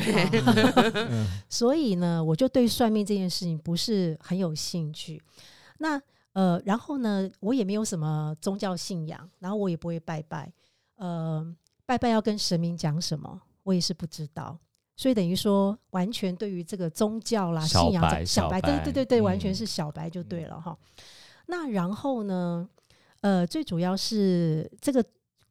[1.48, 5.22] 所以呢，我就对算命这件事情不是很有兴趣。
[5.78, 6.02] 那。
[6.34, 10.52] 呃，然后呢，我也没有什么宗教信仰，然后我也不会拜拜，
[10.96, 11.44] 呃，
[11.86, 14.58] 拜拜要跟神明讲什么，我也是不知道，
[14.94, 20.78] 所以等于说，完全对于这个宗教啦、信仰，小白，对对对对，完全是小白就对了哈。
[21.46, 22.68] 那然后呢，
[23.22, 25.04] 呃，最主要是这个。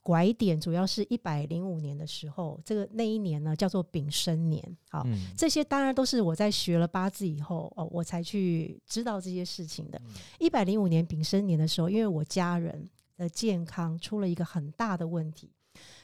[0.03, 4.61] 拐点主要是一百零五年的时候，这个那一年呢叫做丙申年。
[4.89, 9.99] 好，这些当然都是我在学了八字以后哦，我才去知道这些事情的。
[10.39, 15.49] 一百零五年丙申年的时候，因为我家人的健康出了一个很大的问题，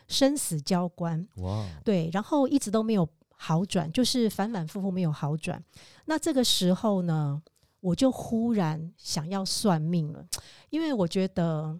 [0.07, 1.27] 生死交关。
[1.35, 5.61] 哇，对，然后一直都没有好转，就是反反复复没有好转。
[6.05, 7.41] 那这个时候呢，
[7.81, 10.25] 我就忽然想要算命了，
[10.69, 11.77] 因为我觉得。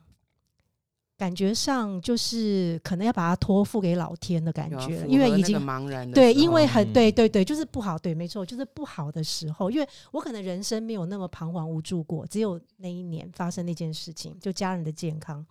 [1.19, 9.69] 感觉上就是可能要把它托付给老天的感觉，因为已经茫然对，因为很对对对，就是不好，对，没错，就是不好的时候。
[9.69, 15.45] 因为我可能人生没有那么彷徨无助过，只有那一年发生那件事情，就家人的健康。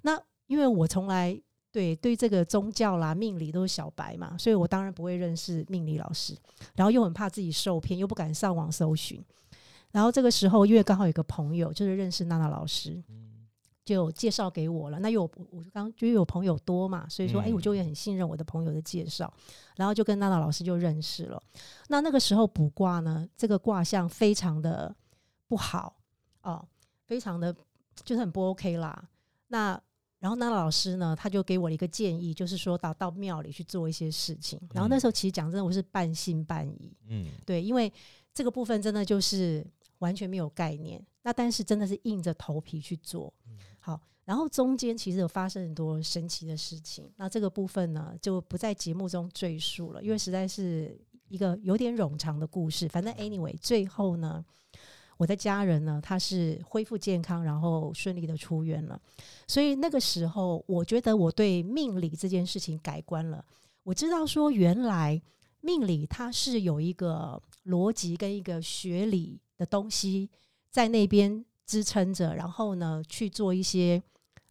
[0.00, 1.38] 那因为我从来
[1.70, 6.34] 对对这个宗教啦、命理都是小白嘛，所以我当然不会认识命理老师，
[6.74, 9.22] 然后又很怕自己受骗，又不敢上网搜寻。
[9.90, 12.98] 然后这个时候，因为刚好有个朋友就是认识娜娜老师。
[13.84, 19.32] 就介绍给我了，那有我刚就有朋友多嘛，所以说哎，我就也很信任我的朋友的介绍，
[19.76, 21.42] 然后就跟娜娜老师就认识了。
[21.88, 24.94] 那那个时候卜卦呢，这个卦象非常的
[25.48, 25.96] 不好
[26.42, 26.64] 哦，
[27.06, 27.52] 非常的
[28.04, 29.08] 就是很不 OK 啦。
[29.48, 29.80] 那
[30.20, 34.60] 然后娜娜老师呢，他就给我了一个建议，就是说到到庙里去做一些事情。
[34.72, 37.92] 然后那时候其实讲真的，我是半信半疑，嗯，对，因为
[38.32, 39.66] 这个部分真的就是
[39.98, 41.04] 完全没有概念。
[41.24, 43.32] 那但是真的是硬着头皮去做。
[43.84, 52.88] 好，然后中间其实有发生很多神奇的事情，那这个部分呢就不在节目中赘述了，因为实在是一个有点冗长的故事。
[52.88, 54.44] 反正 anyway，最后呢，
[55.16, 58.96] 我的家人呢他是恢复健康，然后顺利的出院了。
[59.48, 63.44] 所以那个时候，我觉得我对命理这件事情改观了。
[63.82, 65.20] 我知道说，原来
[65.60, 70.30] 命理它是有一个逻辑跟一个学理的东西
[70.70, 71.44] 在那边。
[71.66, 74.02] 支撑着，然后呢去做一些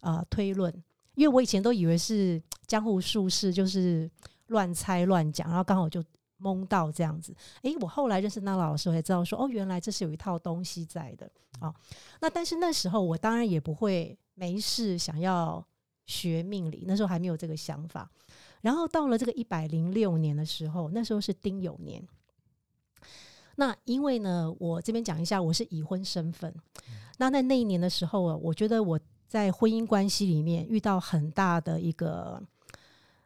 [0.01, 0.73] 呃推论，
[1.15, 4.09] 因为我以前都以为是江湖术士，就是
[4.47, 6.03] 乱猜乱讲，然后刚好就
[6.37, 7.35] 蒙到这样子。
[7.61, 11.73] 诶，我后来认识那老师，我才知道说哦，原来这是有一套东西在的啊。
[12.19, 15.63] 那但是那时候我当然也不会没事想要
[16.05, 18.09] 学命理，那时候还没有这个想法。
[18.61, 22.03] 然后到了这个一百零六年的时候，那时候是丁酉年。
[23.55, 26.53] 那因为呢，我这边讲一下，我是已婚身份。
[27.17, 32.41] 那在那一年的时候啊，我觉得我在婚姻关系里面遇到很大的一个，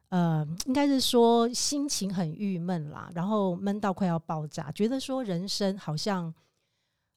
[0.10, 6.34] 呃，应该是说心情很郁闷啦，然后闷到快要爆炸，觉得说人生好像，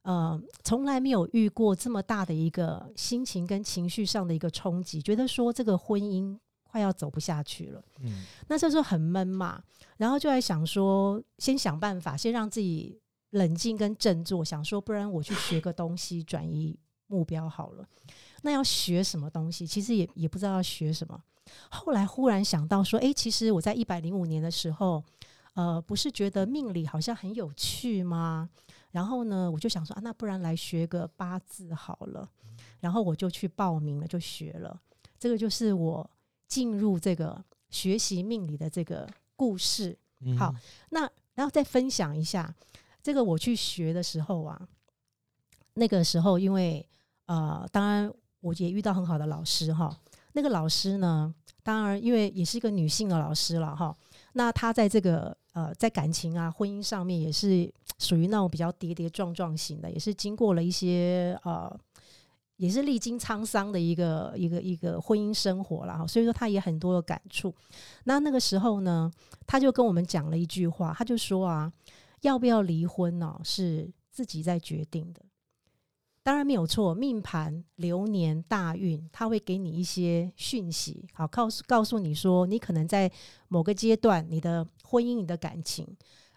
[0.02, 7.82] 呃，从来没有遇过这么大的一个心情跟情绪上的一个冲击，觉得说这个婚姻快要走不下去了。
[8.02, 9.60] 嗯，那这时候很闷嘛，
[9.96, 13.00] 然后就在想说，先想办法，先让自己。
[13.32, 16.74] 冷静跟振作，想说不然我去学个东西，转移
[17.08, 17.86] 目标好了。
[18.40, 19.66] 那要学什么东西？
[19.66, 21.22] 其实也也不知道要学什么。
[21.68, 25.04] 后来忽然想到说，哎，其实我在一百零五年的时候，
[25.52, 28.48] 呃，不是觉得命理好像很有趣吗？
[28.92, 32.26] 然后呢，我就想说啊，那不然来学个八字好了。
[32.80, 34.80] 然后我就去报名了，就学了。
[35.18, 36.10] 这个就是我
[36.48, 39.96] 进入这个学习命理的这个故事。
[40.36, 40.52] 好，
[40.90, 42.52] 那然后再分享一下。
[43.00, 44.60] 这个我去学的时候啊，
[45.74, 46.84] 那个时候因为
[47.26, 49.96] 呃，当然我也遇到很好的老师哈。
[50.32, 51.32] 那个老师呢，
[51.62, 53.96] 当然因为也是一个女性的老师了哈。
[54.32, 61.74] 那她在这个呃，在感情啊、婚姻上面也是属于那种比较跌跌撞撞型的，也是经过了一些呃，
[62.58, 66.06] 也是历经沧桑的一个一个一个婚姻生活了哈。
[66.06, 67.52] 所以说他也很多的感触。
[68.04, 69.10] 那那个时候呢，
[69.46, 71.72] 他就跟我们讲了一句话，他就说啊。
[72.22, 73.40] 要不要离婚呢？
[73.44, 75.22] 是自己在决定的，
[76.24, 76.92] 当然没有错。
[76.92, 83.08] 命盘、流年、大运，他会给你一些讯息，好告诉告诉你说，你可能在
[83.46, 85.86] 某个阶段，你的婚姻、你的感情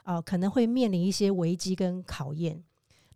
[0.03, 2.63] 啊，可能会面临一些危机跟考验。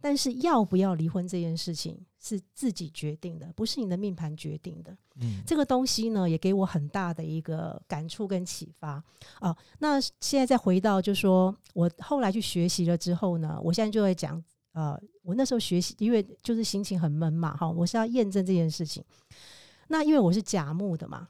[0.05, 4.95] 但是要不要离婚这件事情是自己决定的，不是你的命盘决定的。
[5.19, 9.03] 嗯，这个东西呢，也给我很大的一个感触跟启发
[9.39, 9.57] 啊。
[9.79, 14.39] 那现在再回到，就说我后来去学习了之后呢，我现在就会讲，
[14.73, 19.03] 呃，我那时候学习，因为就是心情很闷嘛，哈，我是要验证这件事情。
[19.87, 21.27] 那因为我是甲木的嘛，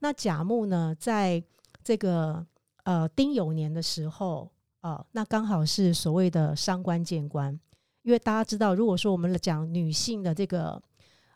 [0.00, 1.40] 那甲木呢，在
[1.84, 2.44] 这个
[2.82, 7.56] 呃丁酉年的时候啊，那刚好是所谓的伤官见官。
[8.06, 10.80] 因为大家知道，如果说我们讲女性的这个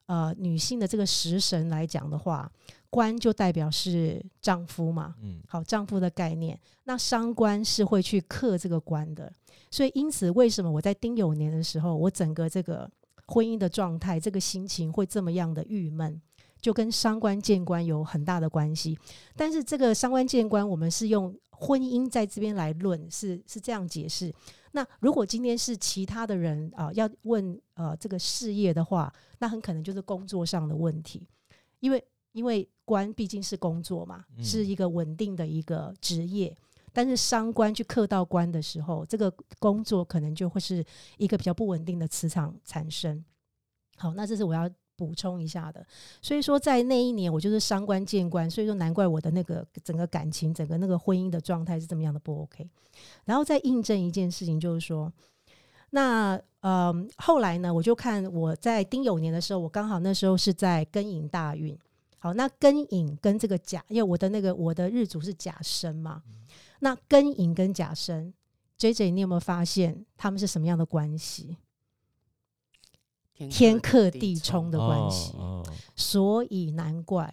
[0.06, 2.48] 呃女性的这个食神来讲的话，
[2.88, 6.56] 官就代表是丈夫嘛，嗯，好丈夫的概念。
[6.84, 9.32] 那伤官是会去克这个官的，
[9.68, 12.88] 所以因此为什么我在丁酉年的时候，我整个这个
[13.26, 16.22] 婚姻的状态，这个心情会这么样的郁闷，
[16.60, 18.98] 就跟伤官见官有很大的关系。
[19.34, 24.32] 但是这个伤官见官，我们是用婚姻在这边来论，是是这样解释。
[24.72, 31.26] 那如果今天是其他的人啊，要问呃这个事业的话，那很可能就是工作上的问题，
[31.80, 36.56] 因为因为官毕竟是工作嘛，是一个稳定的一个职业，
[36.92, 40.84] 但是伤官去克到官的时候，这个工作可能就会是
[41.18, 43.24] 一个比较不稳定的磁场产生。
[43.96, 44.70] 好，那这是我要。
[45.00, 45.86] 补充一下的，
[46.20, 52.68] 所以说在那一年我就是伤官见官，所以说难怪我的那个整个感情、整个那个婚姻的状态是这么样的不 OK。
[53.24, 55.10] 然后再印证一件事情，就是说，
[55.88, 61.74] 那呃后来呢，我就看我在丁酉年的时候，我刚好那时候是在庚寅大运。
[62.18, 66.22] 好，那庚寅跟这个甲，因为我的那个我的日主是甲申嘛，
[66.80, 68.34] 那庚寅跟甲申
[68.76, 71.56] ，J J，你有没有发现他们是什么样的关系？
[73.48, 75.34] 天克地冲的关系，
[75.96, 77.32] 所以难怪，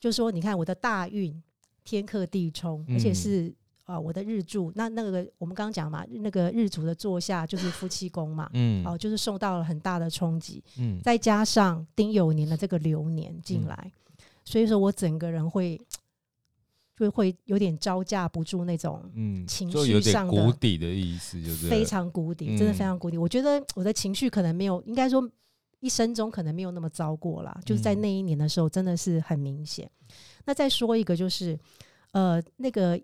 [0.00, 1.42] 就说你看我的大运
[1.84, 13.92] 天克地冲，而且是啊我的日柱，那那个我们刚刚讲嘛，那个日主的坐下就是夫妻宫嘛，嗯，哦，就是受到了很大的冲击，嗯，再加上丁酉年的这个流年进来，
[14.44, 15.80] 所以说我整个人会
[16.96, 23.18] 就会有点招架不住那种嗯情绪上的谷底的意思，就是非常谷底，真的非常谷底。
[23.18, 25.28] 我觉得我的情绪可能没有，应该说。
[25.84, 29.86] 一生中可能没有那么糟过啦，就是在那一年的时候，真的是很明显。
[30.46, 31.58] 那再说一个，就是
[32.12, 32.98] 呃，那个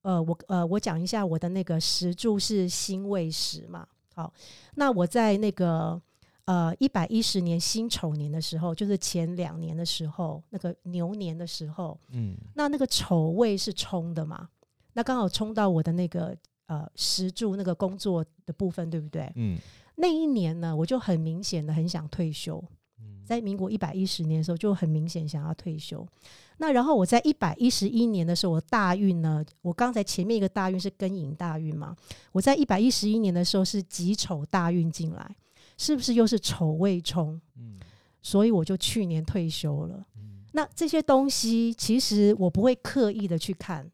[0.00, 3.86] 呃，我呃，我讲一下我的那个石柱是辛未时嘛。
[4.14, 4.32] 好，
[4.76, 6.00] 那我在那个
[6.46, 14.48] 呃一百一十年辛丑年的时候，就是前两年的时候，那个牛年的时候，嗯，那那个丑位是冲的嘛？
[14.94, 19.30] 那刚好冲到我的那个呃石柱那个工作的部分，对不对？
[19.34, 19.58] 嗯。
[19.96, 22.62] 那一年呢，我就很明显的很想退休。
[23.24, 26.06] 在民国一百一十年的时候，就很明显想要退休。
[26.58, 31.94] 那然后我在一百一十一年的时候，我大运呢，我刚才前面一个大运是庚寅大运嘛，
[32.32, 35.36] 我在一百一十一年的时候是己丑大运进来，
[35.78, 37.40] 是不是又是丑未冲？
[37.56, 37.78] 嗯，
[38.22, 40.04] 所以我就去年退休了。
[40.52, 43.90] 那这些东西其实我不会刻意的去看。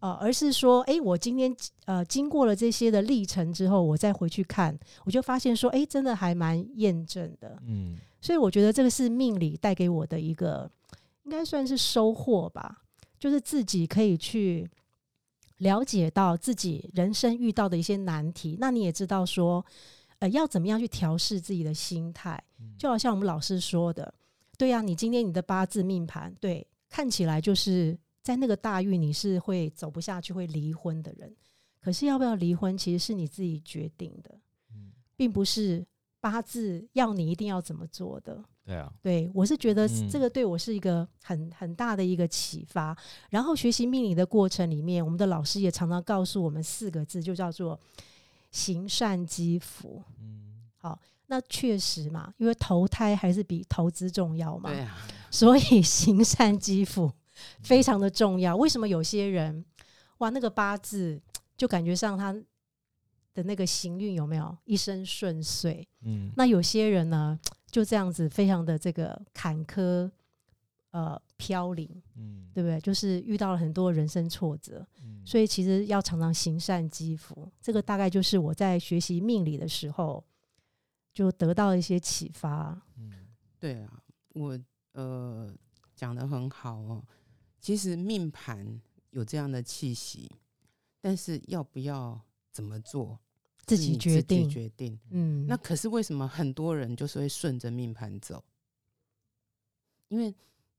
[0.00, 7.58] 呃，而是说，哎，我今天呃经过了这些的历程之后，我再回去看，我就发现说，哎，真的还蛮验证的。
[7.66, 10.70] 嗯，所以我觉得这个是命理带给我的一个，
[11.24, 12.82] 应该算是收获吧，
[13.18, 14.66] 就是自己可以去
[15.58, 18.56] 了解到自己人生遇到的一些难题。
[18.58, 19.62] 那你也知道说，
[20.20, 22.42] 呃，要怎么样去调试自己的心态，
[22.78, 24.14] 就好像我们老师说的，
[24.56, 27.98] 对呀，你今天你的八字命盘，对，看起来就是。
[28.22, 31.34] 在那个大运，你是会走不下去、会离婚的人。
[31.80, 34.38] 可是要不要离婚，其实是你自己决定的，
[35.16, 35.86] 并不是
[36.20, 38.44] 八字要你一定要怎么做的。
[38.62, 42.94] 对啊，对我是觉得这个对我是一个很很大的一个启发。
[43.30, 47.80] 然后学习命理的过程里面，我们的老师也常常告诉我们四个字，就叫做
[48.52, 50.02] “行善积福”。
[50.20, 54.70] 嗯，好，那确实嘛，因为投胎还是比投资重要嘛。
[54.70, 54.98] 对啊，
[55.30, 57.10] 所以行善积福。
[57.62, 58.56] 非常的重要。
[58.56, 59.64] 为什么有些人
[60.18, 61.20] 哇，那个八字
[61.56, 62.32] 就感觉上他
[63.32, 65.86] 的那个行运有没有一生顺遂？
[66.02, 67.38] 嗯，那有些人呢，
[67.70, 70.10] 就这样子非常的这个坎坷，
[70.90, 72.80] 呃，飘零，嗯，对不对？
[72.80, 77.50] 就是遇到了很多人生挫折，嗯所以其实要常常行善积福。
[77.60, 80.24] 这个大概就是我在学习命理的时候
[81.14, 82.76] 就得到一些启发。
[82.96, 83.12] 嗯
[83.60, 84.58] 对啊，我
[84.94, 85.54] 呃
[85.94, 87.04] 讲的很好哦。
[87.60, 88.80] 其实命盘
[89.10, 90.30] 有这样的气息，
[91.00, 93.18] 但是要不要怎么做，
[93.66, 94.98] 自己决定，决定。
[95.10, 98.42] 嗯，那可是为什么很多人就是会顺着命盘走？
[100.08, 100.34] 因为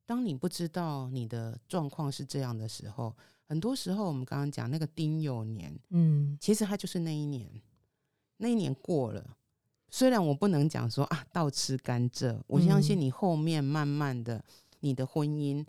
[0.06, 3.16] 当你不知道你的状况是这样的时候，
[3.46, 7.50] 很多时候我们刚刚讲那个丁酉年，嗯其实它就是那一年，
[8.38, 9.38] 那一年过了。
[9.94, 14.44] 虽然我不能讲说啊倒吃甘蔗，我相信嗯你后面慢慢的，
[14.80, 15.66] 你的婚姻，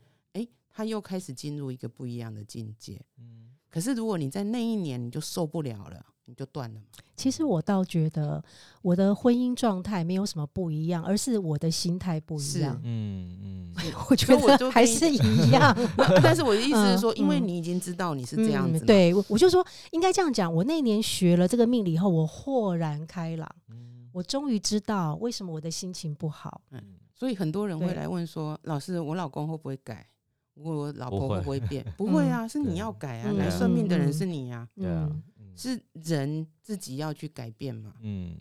[0.72, 3.00] 哎，它又开始进入一个不一样的境界。
[3.18, 6.86] 嗯可是如果你在那一年你就受不了了，你就断了嘛。
[7.16, 8.44] 其实我倒觉得
[8.82, 12.78] 我的婚姻状态没有什么不一样，而是我的心态不一是样。
[12.84, 13.74] 嗯嗯，
[14.10, 15.74] 我觉 所以我就得还是一样。
[16.22, 20.52] 但是我的意思是说，嗯因为嗯你已经知道你是这样子对，我我就说应该这样讲。
[20.52, 26.60] 我那年学了这个命理以后，我豁然开朗，嗯我终于知道为什么我的心情不好。
[26.72, 26.78] 嗯
[27.14, 30.06] 所以很多人会对来问说：“老师，我老公会不会改？
[30.54, 33.30] 我老婆会不会变？” 不会啊，是你要改啊！
[33.30, 35.22] 嗯来算命的人嗯是你啊，对啊
[35.56, 38.38] 是人自己要去改变嘛，嗯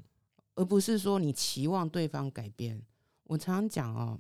[0.56, 2.82] 而不是说你期望对方改变。
[3.24, 4.20] 我常常讲哦，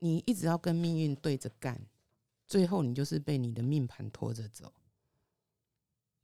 [0.00, 1.80] 你一直要跟命运对着干，
[2.46, 4.72] 最后你就是被你的命盘拖着走。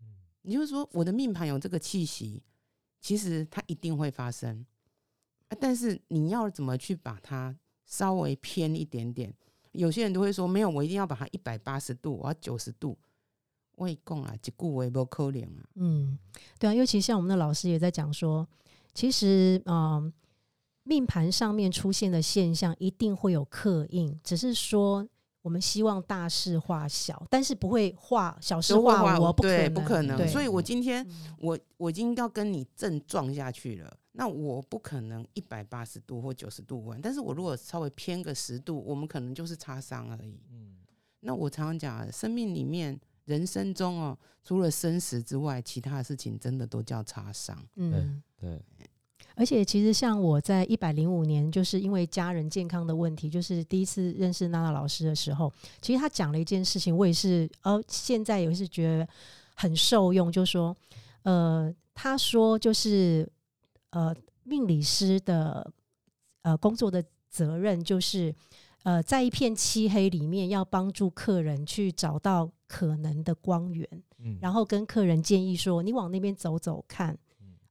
[0.01, 0.07] 嗯
[0.43, 2.43] 你就是说，我的命盘有这个气息，
[3.01, 4.67] 其实它一定会发生，
[5.49, 7.57] 啊，但是你要怎么去把它
[7.87, 9.33] 稍微偏一点点？
[9.75, 12.97] 有些人都会说，没有，我一定要把它一百八十度，我要九十度。
[13.77, 15.65] 我也讲啊，一句话不可能啊。
[15.75, 16.17] 嗯，
[16.59, 18.47] 对啊，尤其像我们的老师也在讲说，
[18.95, 20.13] 其实嗯、
[20.85, 25.07] 命盘上面出现的现象一定会有刻印，只是说
[25.45, 30.27] 我们希望大事化小，但是不会化小事化无，不可对，能，不可能。
[30.27, 40.41] 所以我今天嗯我我已经要跟你正撞下去了，那我不可能一百八十度或九十度弯，但是我如果稍微偏个十度，我们可能就是擦伤而已。
[40.51, 40.79] 嗯
[41.21, 47.63] 那我常常讲啊，生命里面、人生中哦，除了生死之外，其他的事情真的都叫擦伤。
[47.77, 48.23] 嗯。
[48.41, 48.63] 对，
[49.35, 59.09] 而且其实像我在一百零五年，就是因为家人健康的问题，就是第一次认识娜娜老师的时候，其实她讲了一件事情，我也是，呃，现在也是觉得
[59.55, 60.77] 很受用，就说，
[61.23, 63.29] 呃，他说就是，
[63.91, 65.71] 呃，命理师的
[66.43, 68.35] 呃工作的责任就是，
[68.83, 73.89] 呃，在一片漆黑里面，要帮助客人去找到可能的光源。
[74.19, 77.19] 嗯然后跟客人建议说：“你往那边走走看嗯，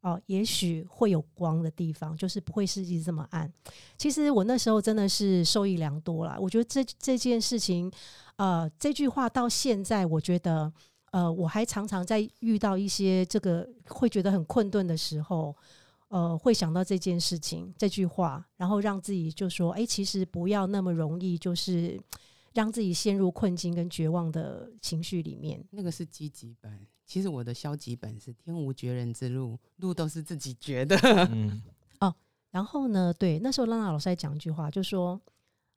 [0.03, 3.51] 哦，也许会有光的地方，就是不会是一直这么暗。”
[3.97, 6.37] 其实我那时候真的是受益良多啦。
[6.39, 7.91] 我觉得这这件事情，
[8.35, 10.71] 呃，这句话到现在，我觉得，
[11.11, 15.55] 呃，我还常常在遇到一些这个会觉得很困顿的时候。
[16.09, 21.99] 呃，会想到这件事情，这句话，然后让自己就说：“哎、其实不要那么容易，就是
[22.53, 30.95] 让自己陷入困境跟绝望的情绪里面。”那个是积极版，其实我的消极本是天无绝人之路，路都是自己绝的。
[31.31, 31.61] 嗯
[32.51, 35.19] 然后呢，对，那时候拉娜老师在讲一句话，就说，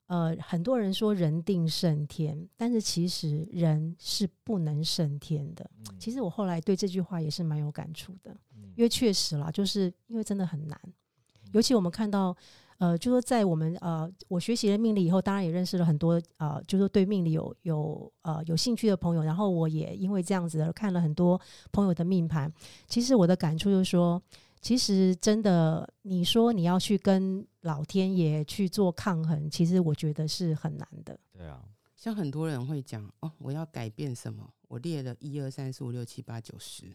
[0.08, 5.70] 呃，很多人说人定胜天，但是其实人是不能胜天的。
[5.78, 10.78] 嗯其实我后来对这句话也是蛮有感触的，嗯因为确实啦，就是因为真的很难，
[11.52, 12.36] 尤其我们看到。
[12.78, 19.22] 呃，就说在我们呃，我学习了命理以后，当然也认识了很多呃，就说对命理有有呃有兴趣的朋友。
[19.22, 21.40] 然后我也因为这样子而看了很多
[21.72, 22.52] 朋友的命盘。
[22.86, 24.20] 其实我的感触就是说，
[24.60, 31.18] 其实真的，你说你要去跟老天爷去做抗衡，其实我觉得是很难的。
[31.32, 31.62] 对啊，
[31.96, 34.52] 像很多人会讲哦，我要改变什么？
[34.68, 36.94] 我列了一二三四五六七八九十，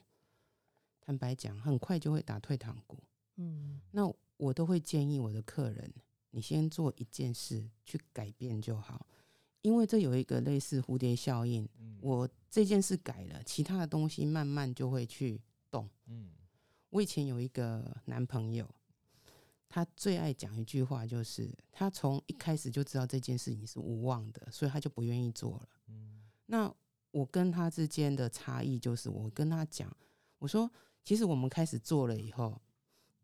[1.00, 2.98] 坦白讲，很快就会打退堂鼓。
[3.38, 4.06] 嗯那
[4.42, 5.94] 我都会建议我的客人，
[6.32, 9.06] 你先做一件事去改变就好，
[9.62, 11.70] 因为这有一个类似蝴蝶效应。
[11.78, 15.40] 嗯我这件事改了，其他的东西慢慢就会去
[15.70, 15.88] 动。
[16.08, 16.32] 嗯
[16.90, 18.68] 我以前有一个男朋友，
[19.70, 25.70] 他最爱讲一句话，就是他从一开始就知道这件事情是无望的，所以他就不愿意做了。
[25.90, 26.74] 嗯那
[27.12, 29.96] 我跟他之间的差异就是，我跟他讲，
[30.40, 30.68] 我说，
[31.04, 32.60] 其实我们开始做了以后，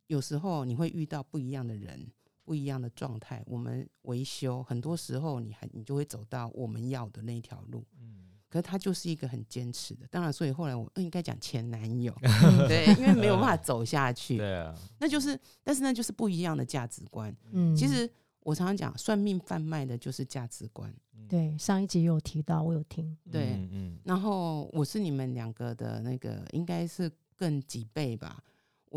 [0.07, 2.05] 有时候你会遇到不一样的人，
[2.43, 3.43] 不一样的状态。
[3.45, 7.85] 我们维修很多时候，你还你就会走到我们要的那条路。
[7.99, 8.15] 嗯
[8.49, 10.07] 可是他就是一个很坚持的。
[10.07, 17.35] 当然，所以后来我呃应该讲前男友， 嗯对，因为没有办法 走下去，对啊，那就是，但是那就是不一样的价值观。
[17.51, 20.91] 嗯其实我常常讲，算命贩卖的就是价值观。
[21.27, 28.41] 对上一集有提到，我有听，对嗯嗯然后我是你们两个的那个，应该是更几倍吧。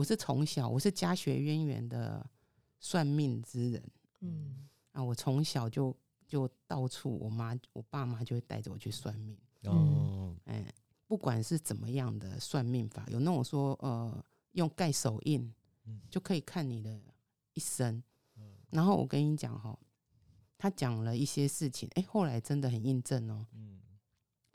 [0.00, 2.26] 我是从小我是家学渊源的
[2.78, 3.90] 算命之人
[4.20, 5.94] 嗯啊，我从小就
[6.26, 9.36] 就到处，我妈我爸妈就会带着我去算命。
[9.64, 10.64] 哦，哎，
[11.06, 15.52] 不管是怎么样的算命法，有那种说呃用盖手印
[15.84, 16.98] 嗯就可以看你的
[17.52, 18.02] 一生。
[18.70, 19.78] 然后我跟你讲哈，
[20.56, 23.46] 他讲了一些事情，哎，后来真的很印证哦。
[23.52, 23.78] 嗯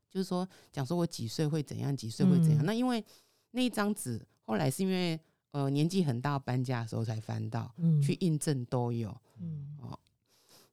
[0.10, 2.64] 就是说讲说我几岁会怎样，几岁会怎样。
[2.64, 3.06] 嗯那因为
[3.52, 5.20] 那一张纸后来是因为
[5.56, 9.16] 呃年纪很大搬家的时候才翻到，嗯去印证都有。
[9.40, 9.78] 嗯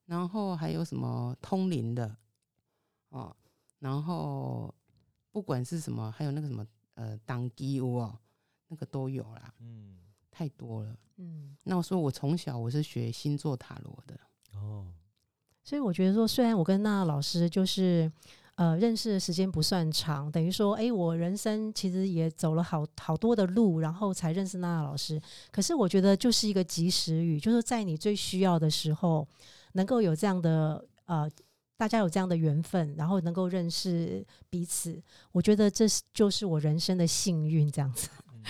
[0.05, 2.14] 然后还有什么通灵的
[3.11, 3.35] 哦，
[3.78, 4.74] 然后
[5.30, 8.18] 不管是什么，还有那个什么呃当机屋哦，
[8.68, 9.97] 那个都有啦，嗯
[10.30, 10.95] 太多了。
[11.16, 14.18] 嗯，那我说我从小我是学星座塔罗的，
[14.55, 14.93] 哦，
[15.62, 18.11] 所以我觉得说，虽然我跟娜娜老师就是
[18.57, 25.20] 呃认识的时间不算长，等于说，诶，我人生其实也走了好好多的路，然后才认识娜娜老师。
[25.50, 29.26] 可是我觉得就是一个及时雨，就是在你最需要的时候，
[29.72, 31.30] 能够有这样的呃。
[31.74, 38.09] 大家有这样的缘分，然后能够认识彼此，我觉得这是就是我人生的幸运，这样子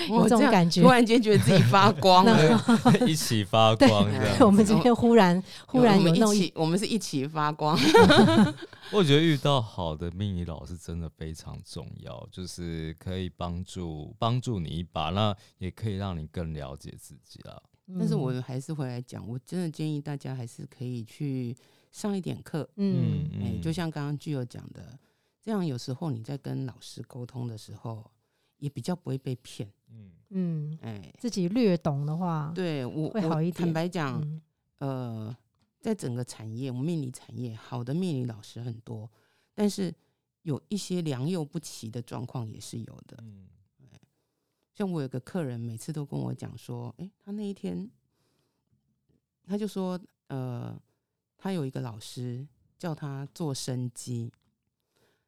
[0.09, 0.91] 有这种感觉突。
[0.91, 2.61] 然间觉得自己发光了。
[3.07, 4.45] 一起发光对。
[4.45, 7.79] 我们今天忽然忽然有弄一起，我们是一起发光。
[8.93, 17.63] 我觉得遇到好的命理老师真的非常重要，就是可以帮助帮助你一把，那也可以让你更了解自己啦。
[17.99, 21.57] 但是嗯我还是回来讲，我真的建议大家还是可以去
[21.91, 22.69] 上一点课。
[22.77, 24.99] 嗯哎、就像刚刚具有讲的，
[25.43, 28.11] 这样有时候你在跟老师沟通的时候，
[28.59, 29.71] 也比较不会被骗。
[30.35, 34.43] 嗯嗯，哎、自己略懂的话，对我我会好一点坦白讲，嗯。
[34.79, 35.37] 呃，
[35.81, 39.09] 在整个产业，我们命理产业好的命理老师很多，
[39.55, 39.95] 但是
[40.43, 43.17] 有一些良莠不齐的状况也是有的。
[43.23, 43.47] 嗯。
[44.75, 47.89] 像我有个客人，每次都跟我讲说，诶，他那一天，
[49.45, 50.81] 他就说，呃，
[51.37, 54.33] 他有一个老师叫他做生机，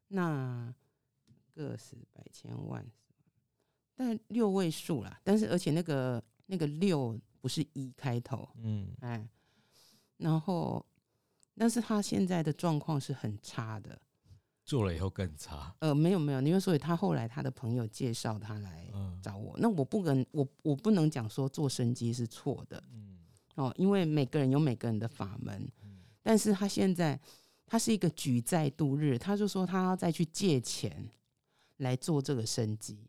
[0.09, 0.75] 那
[1.55, 2.85] 个十百千万，
[3.97, 8.89] 但六位数啦，但是而且那个那个六不是一开头，嗯。
[9.01, 9.29] 哎，
[10.17, 10.85] 然后，
[11.57, 14.01] 但是他现在的状况是很差的，
[14.65, 15.75] 做了以后更差。
[15.79, 19.21] 呃，没有没有，因为所以他后来他的朋友介绍他来嗯。
[19.23, 23.19] 找我，那我不能我我不能讲说做生机是错的嗯。
[23.55, 25.71] 哦，因为每个人有每个人的法门，
[26.23, 27.19] 但是他现在
[27.65, 31.09] 他是一个举债度日，他就说他要再去借钱
[31.77, 33.09] 来做这个生机。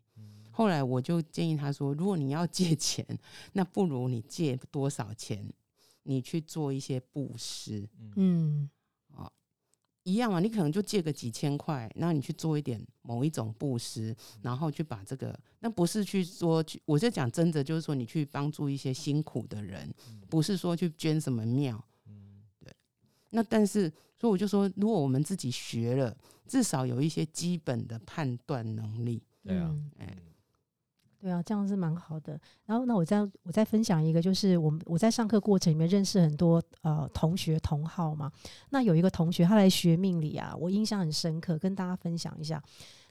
[0.56, 3.06] 后来我就建议他说，如果你要借钱，
[3.52, 5.46] 那不如你借多少钱，
[6.04, 7.86] 你去做一些布施，
[8.16, 8.70] 嗯。
[10.08, 19.92] 一样嘛，你可能就借个几千块，然后你去做一点某一种布施，然后去把这个，那不是去说去，我就讲真的，就是说你去帮助一些辛苦的人，
[20.30, 21.84] 不是说去捐什么庙，
[22.60, 22.72] 对。
[23.30, 29.90] 那但是，所以我就说，如果我们自己学了，至少有一些基本的判断能力，对啊嗯。
[29.98, 30.16] 哎，
[31.26, 32.40] 对啊，这样是蛮好的。
[32.66, 38.30] 然后，那我再我再分享一个，就是我们我在上课过程里面认识很多呃同学同好嘛。
[38.70, 42.62] 那有一个同学他来学命理啊，我印象很深刻，跟大家分享一下。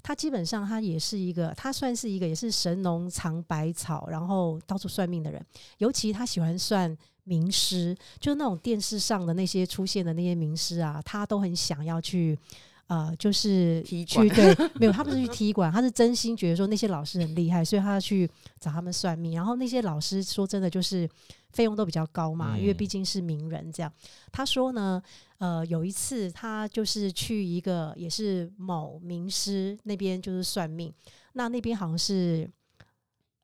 [0.02, 5.46] 他基本上他也是一个，他算是一个也是神农尝百草，然后到处算命的人。
[5.80, 12.40] 尤其他喜欢算名师，就是那种电视上的那些出现的那些名师啊，他都很想要去。
[12.88, 18.30] 呃，就是踢去对，没有，他不是去踢馆，他是真心觉得说那些老师很厉害，所以他要去
[18.60, 19.34] 找他们算命。
[19.34, 21.10] 然后那些老师说真的就是
[21.50, 23.92] 费用都比较高嘛，因为嗯毕竟是名人这样。
[24.32, 25.02] 他说呢，
[25.40, 30.94] 呃，有一次他就是去一个也是某名师那边就是算命，
[31.34, 32.48] 那那边好像是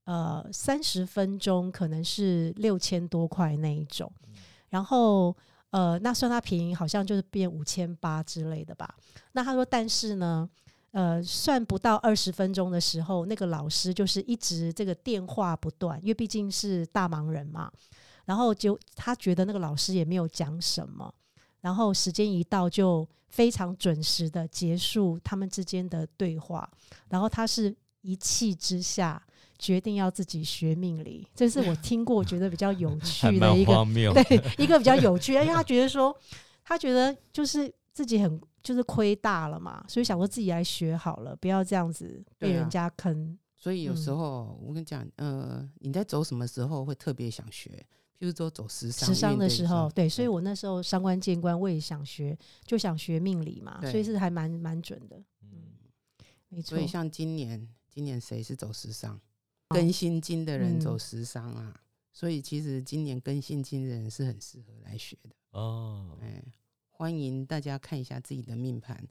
[0.05, 4.11] 呃三十分钟，可能是六千多块那一种，
[4.69, 5.35] 然后。
[5.71, 8.95] 呃，那算他便宜，好像就是变五千八之类的吧。
[9.31, 10.47] 那他说，但是呢，
[10.91, 17.71] 呃，算不到二十分钟的时候，那个老师就是一直这个电话不断，因为毕竟是大忙人嘛。
[18.25, 21.13] 然后就他觉得那个老师也没有讲什么，
[21.61, 26.69] 然后时间一到就非常准时的结束他们之间的对话。
[27.09, 29.21] 然后他是一气之下
[29.61, 33.85] 决定要自己学命理，这是我听过觉得比较有趣的一个。
[34.11, 36.13] 对，一个比较有趣，因为他觉得说，
[36.63, 43.37] 他觉得就是自己很就是亏大了嘛，所以想说自己来学好了，不要这样子被人家坑。
[43.55, 47.69] 所以有时嗯候、我跟你讲，呃，你在走什么时候会特别想学？
[48.19, 52.35] 譬如说走时尚，时尚的时候，对，所以我我那时候伤官见官，我也想学，
[52.65, 55.49] 就想学命理嘛，所以是还蛮蛮准的，嗯，
[56.49, 56.87] 没错所以。
[56.87, 59.19] 像今年，今年谁是走时尚？
[59.71, 61.79] 哦更新金的人走嗯时尚啊，
[62.11, 65.35] 所以其实今年更新金的人是很适合来学的。
[65.51, 66.43] 哦，哎，
[66.89, 69.03] 欢迎大家看一下自己的命盘，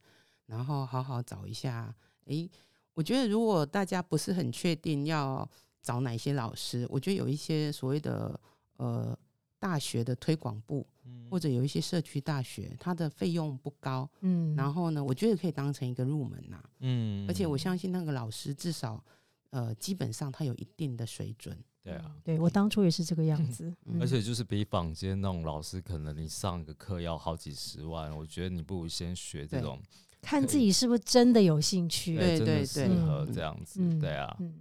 [0.46, 1.94] 然后好好找一下。
[2.26, 2.48] 诶，
[2.94, 5.48] 我觉得如果大家不是很确定要
[5.82, 8.38] 找哪些老师，我觉得有一些所谓的
[8.76, 9.18] 呃
[9.58, 19.02] 大学的推广部，嗯或者有一些社区大学，它的费用不高，嗯，然后呢，我觉得可以当成一个入门呐、嗯而且我相信那个老师至少
[19.51, 21.57] 呃基本上他有一定的水准。
[21.82, 29.80] 对啊，对我当初也是这个样子，嗯而且就是比坊间那种老师，可能你上个课要好几十万，我觉得你不如先学这种，
[30.20, 32.16] 看自己是不是真的有兴趣。
[32.18, 34.36] 对对对适对合嗯这样子，嗯对啊。
[34.40, 34.53] 嗯，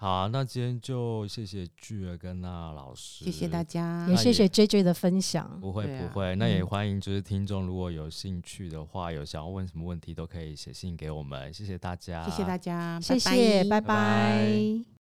[0.00, 5.58] 好啊，那今天就谢谢巨儿跟那老师，谢谢大家也，谢谢 J J 的分享。
[5.60, 6.66] 不会不会，那也嗯。
[6.68, 13.80] 欢迎就是听众如果有兴趣的话，有想要问什么问题都可以写信给我们，谢谢大家，谢谢大家，谢谢，拜拜。
[13.80, 14.97] 拜拜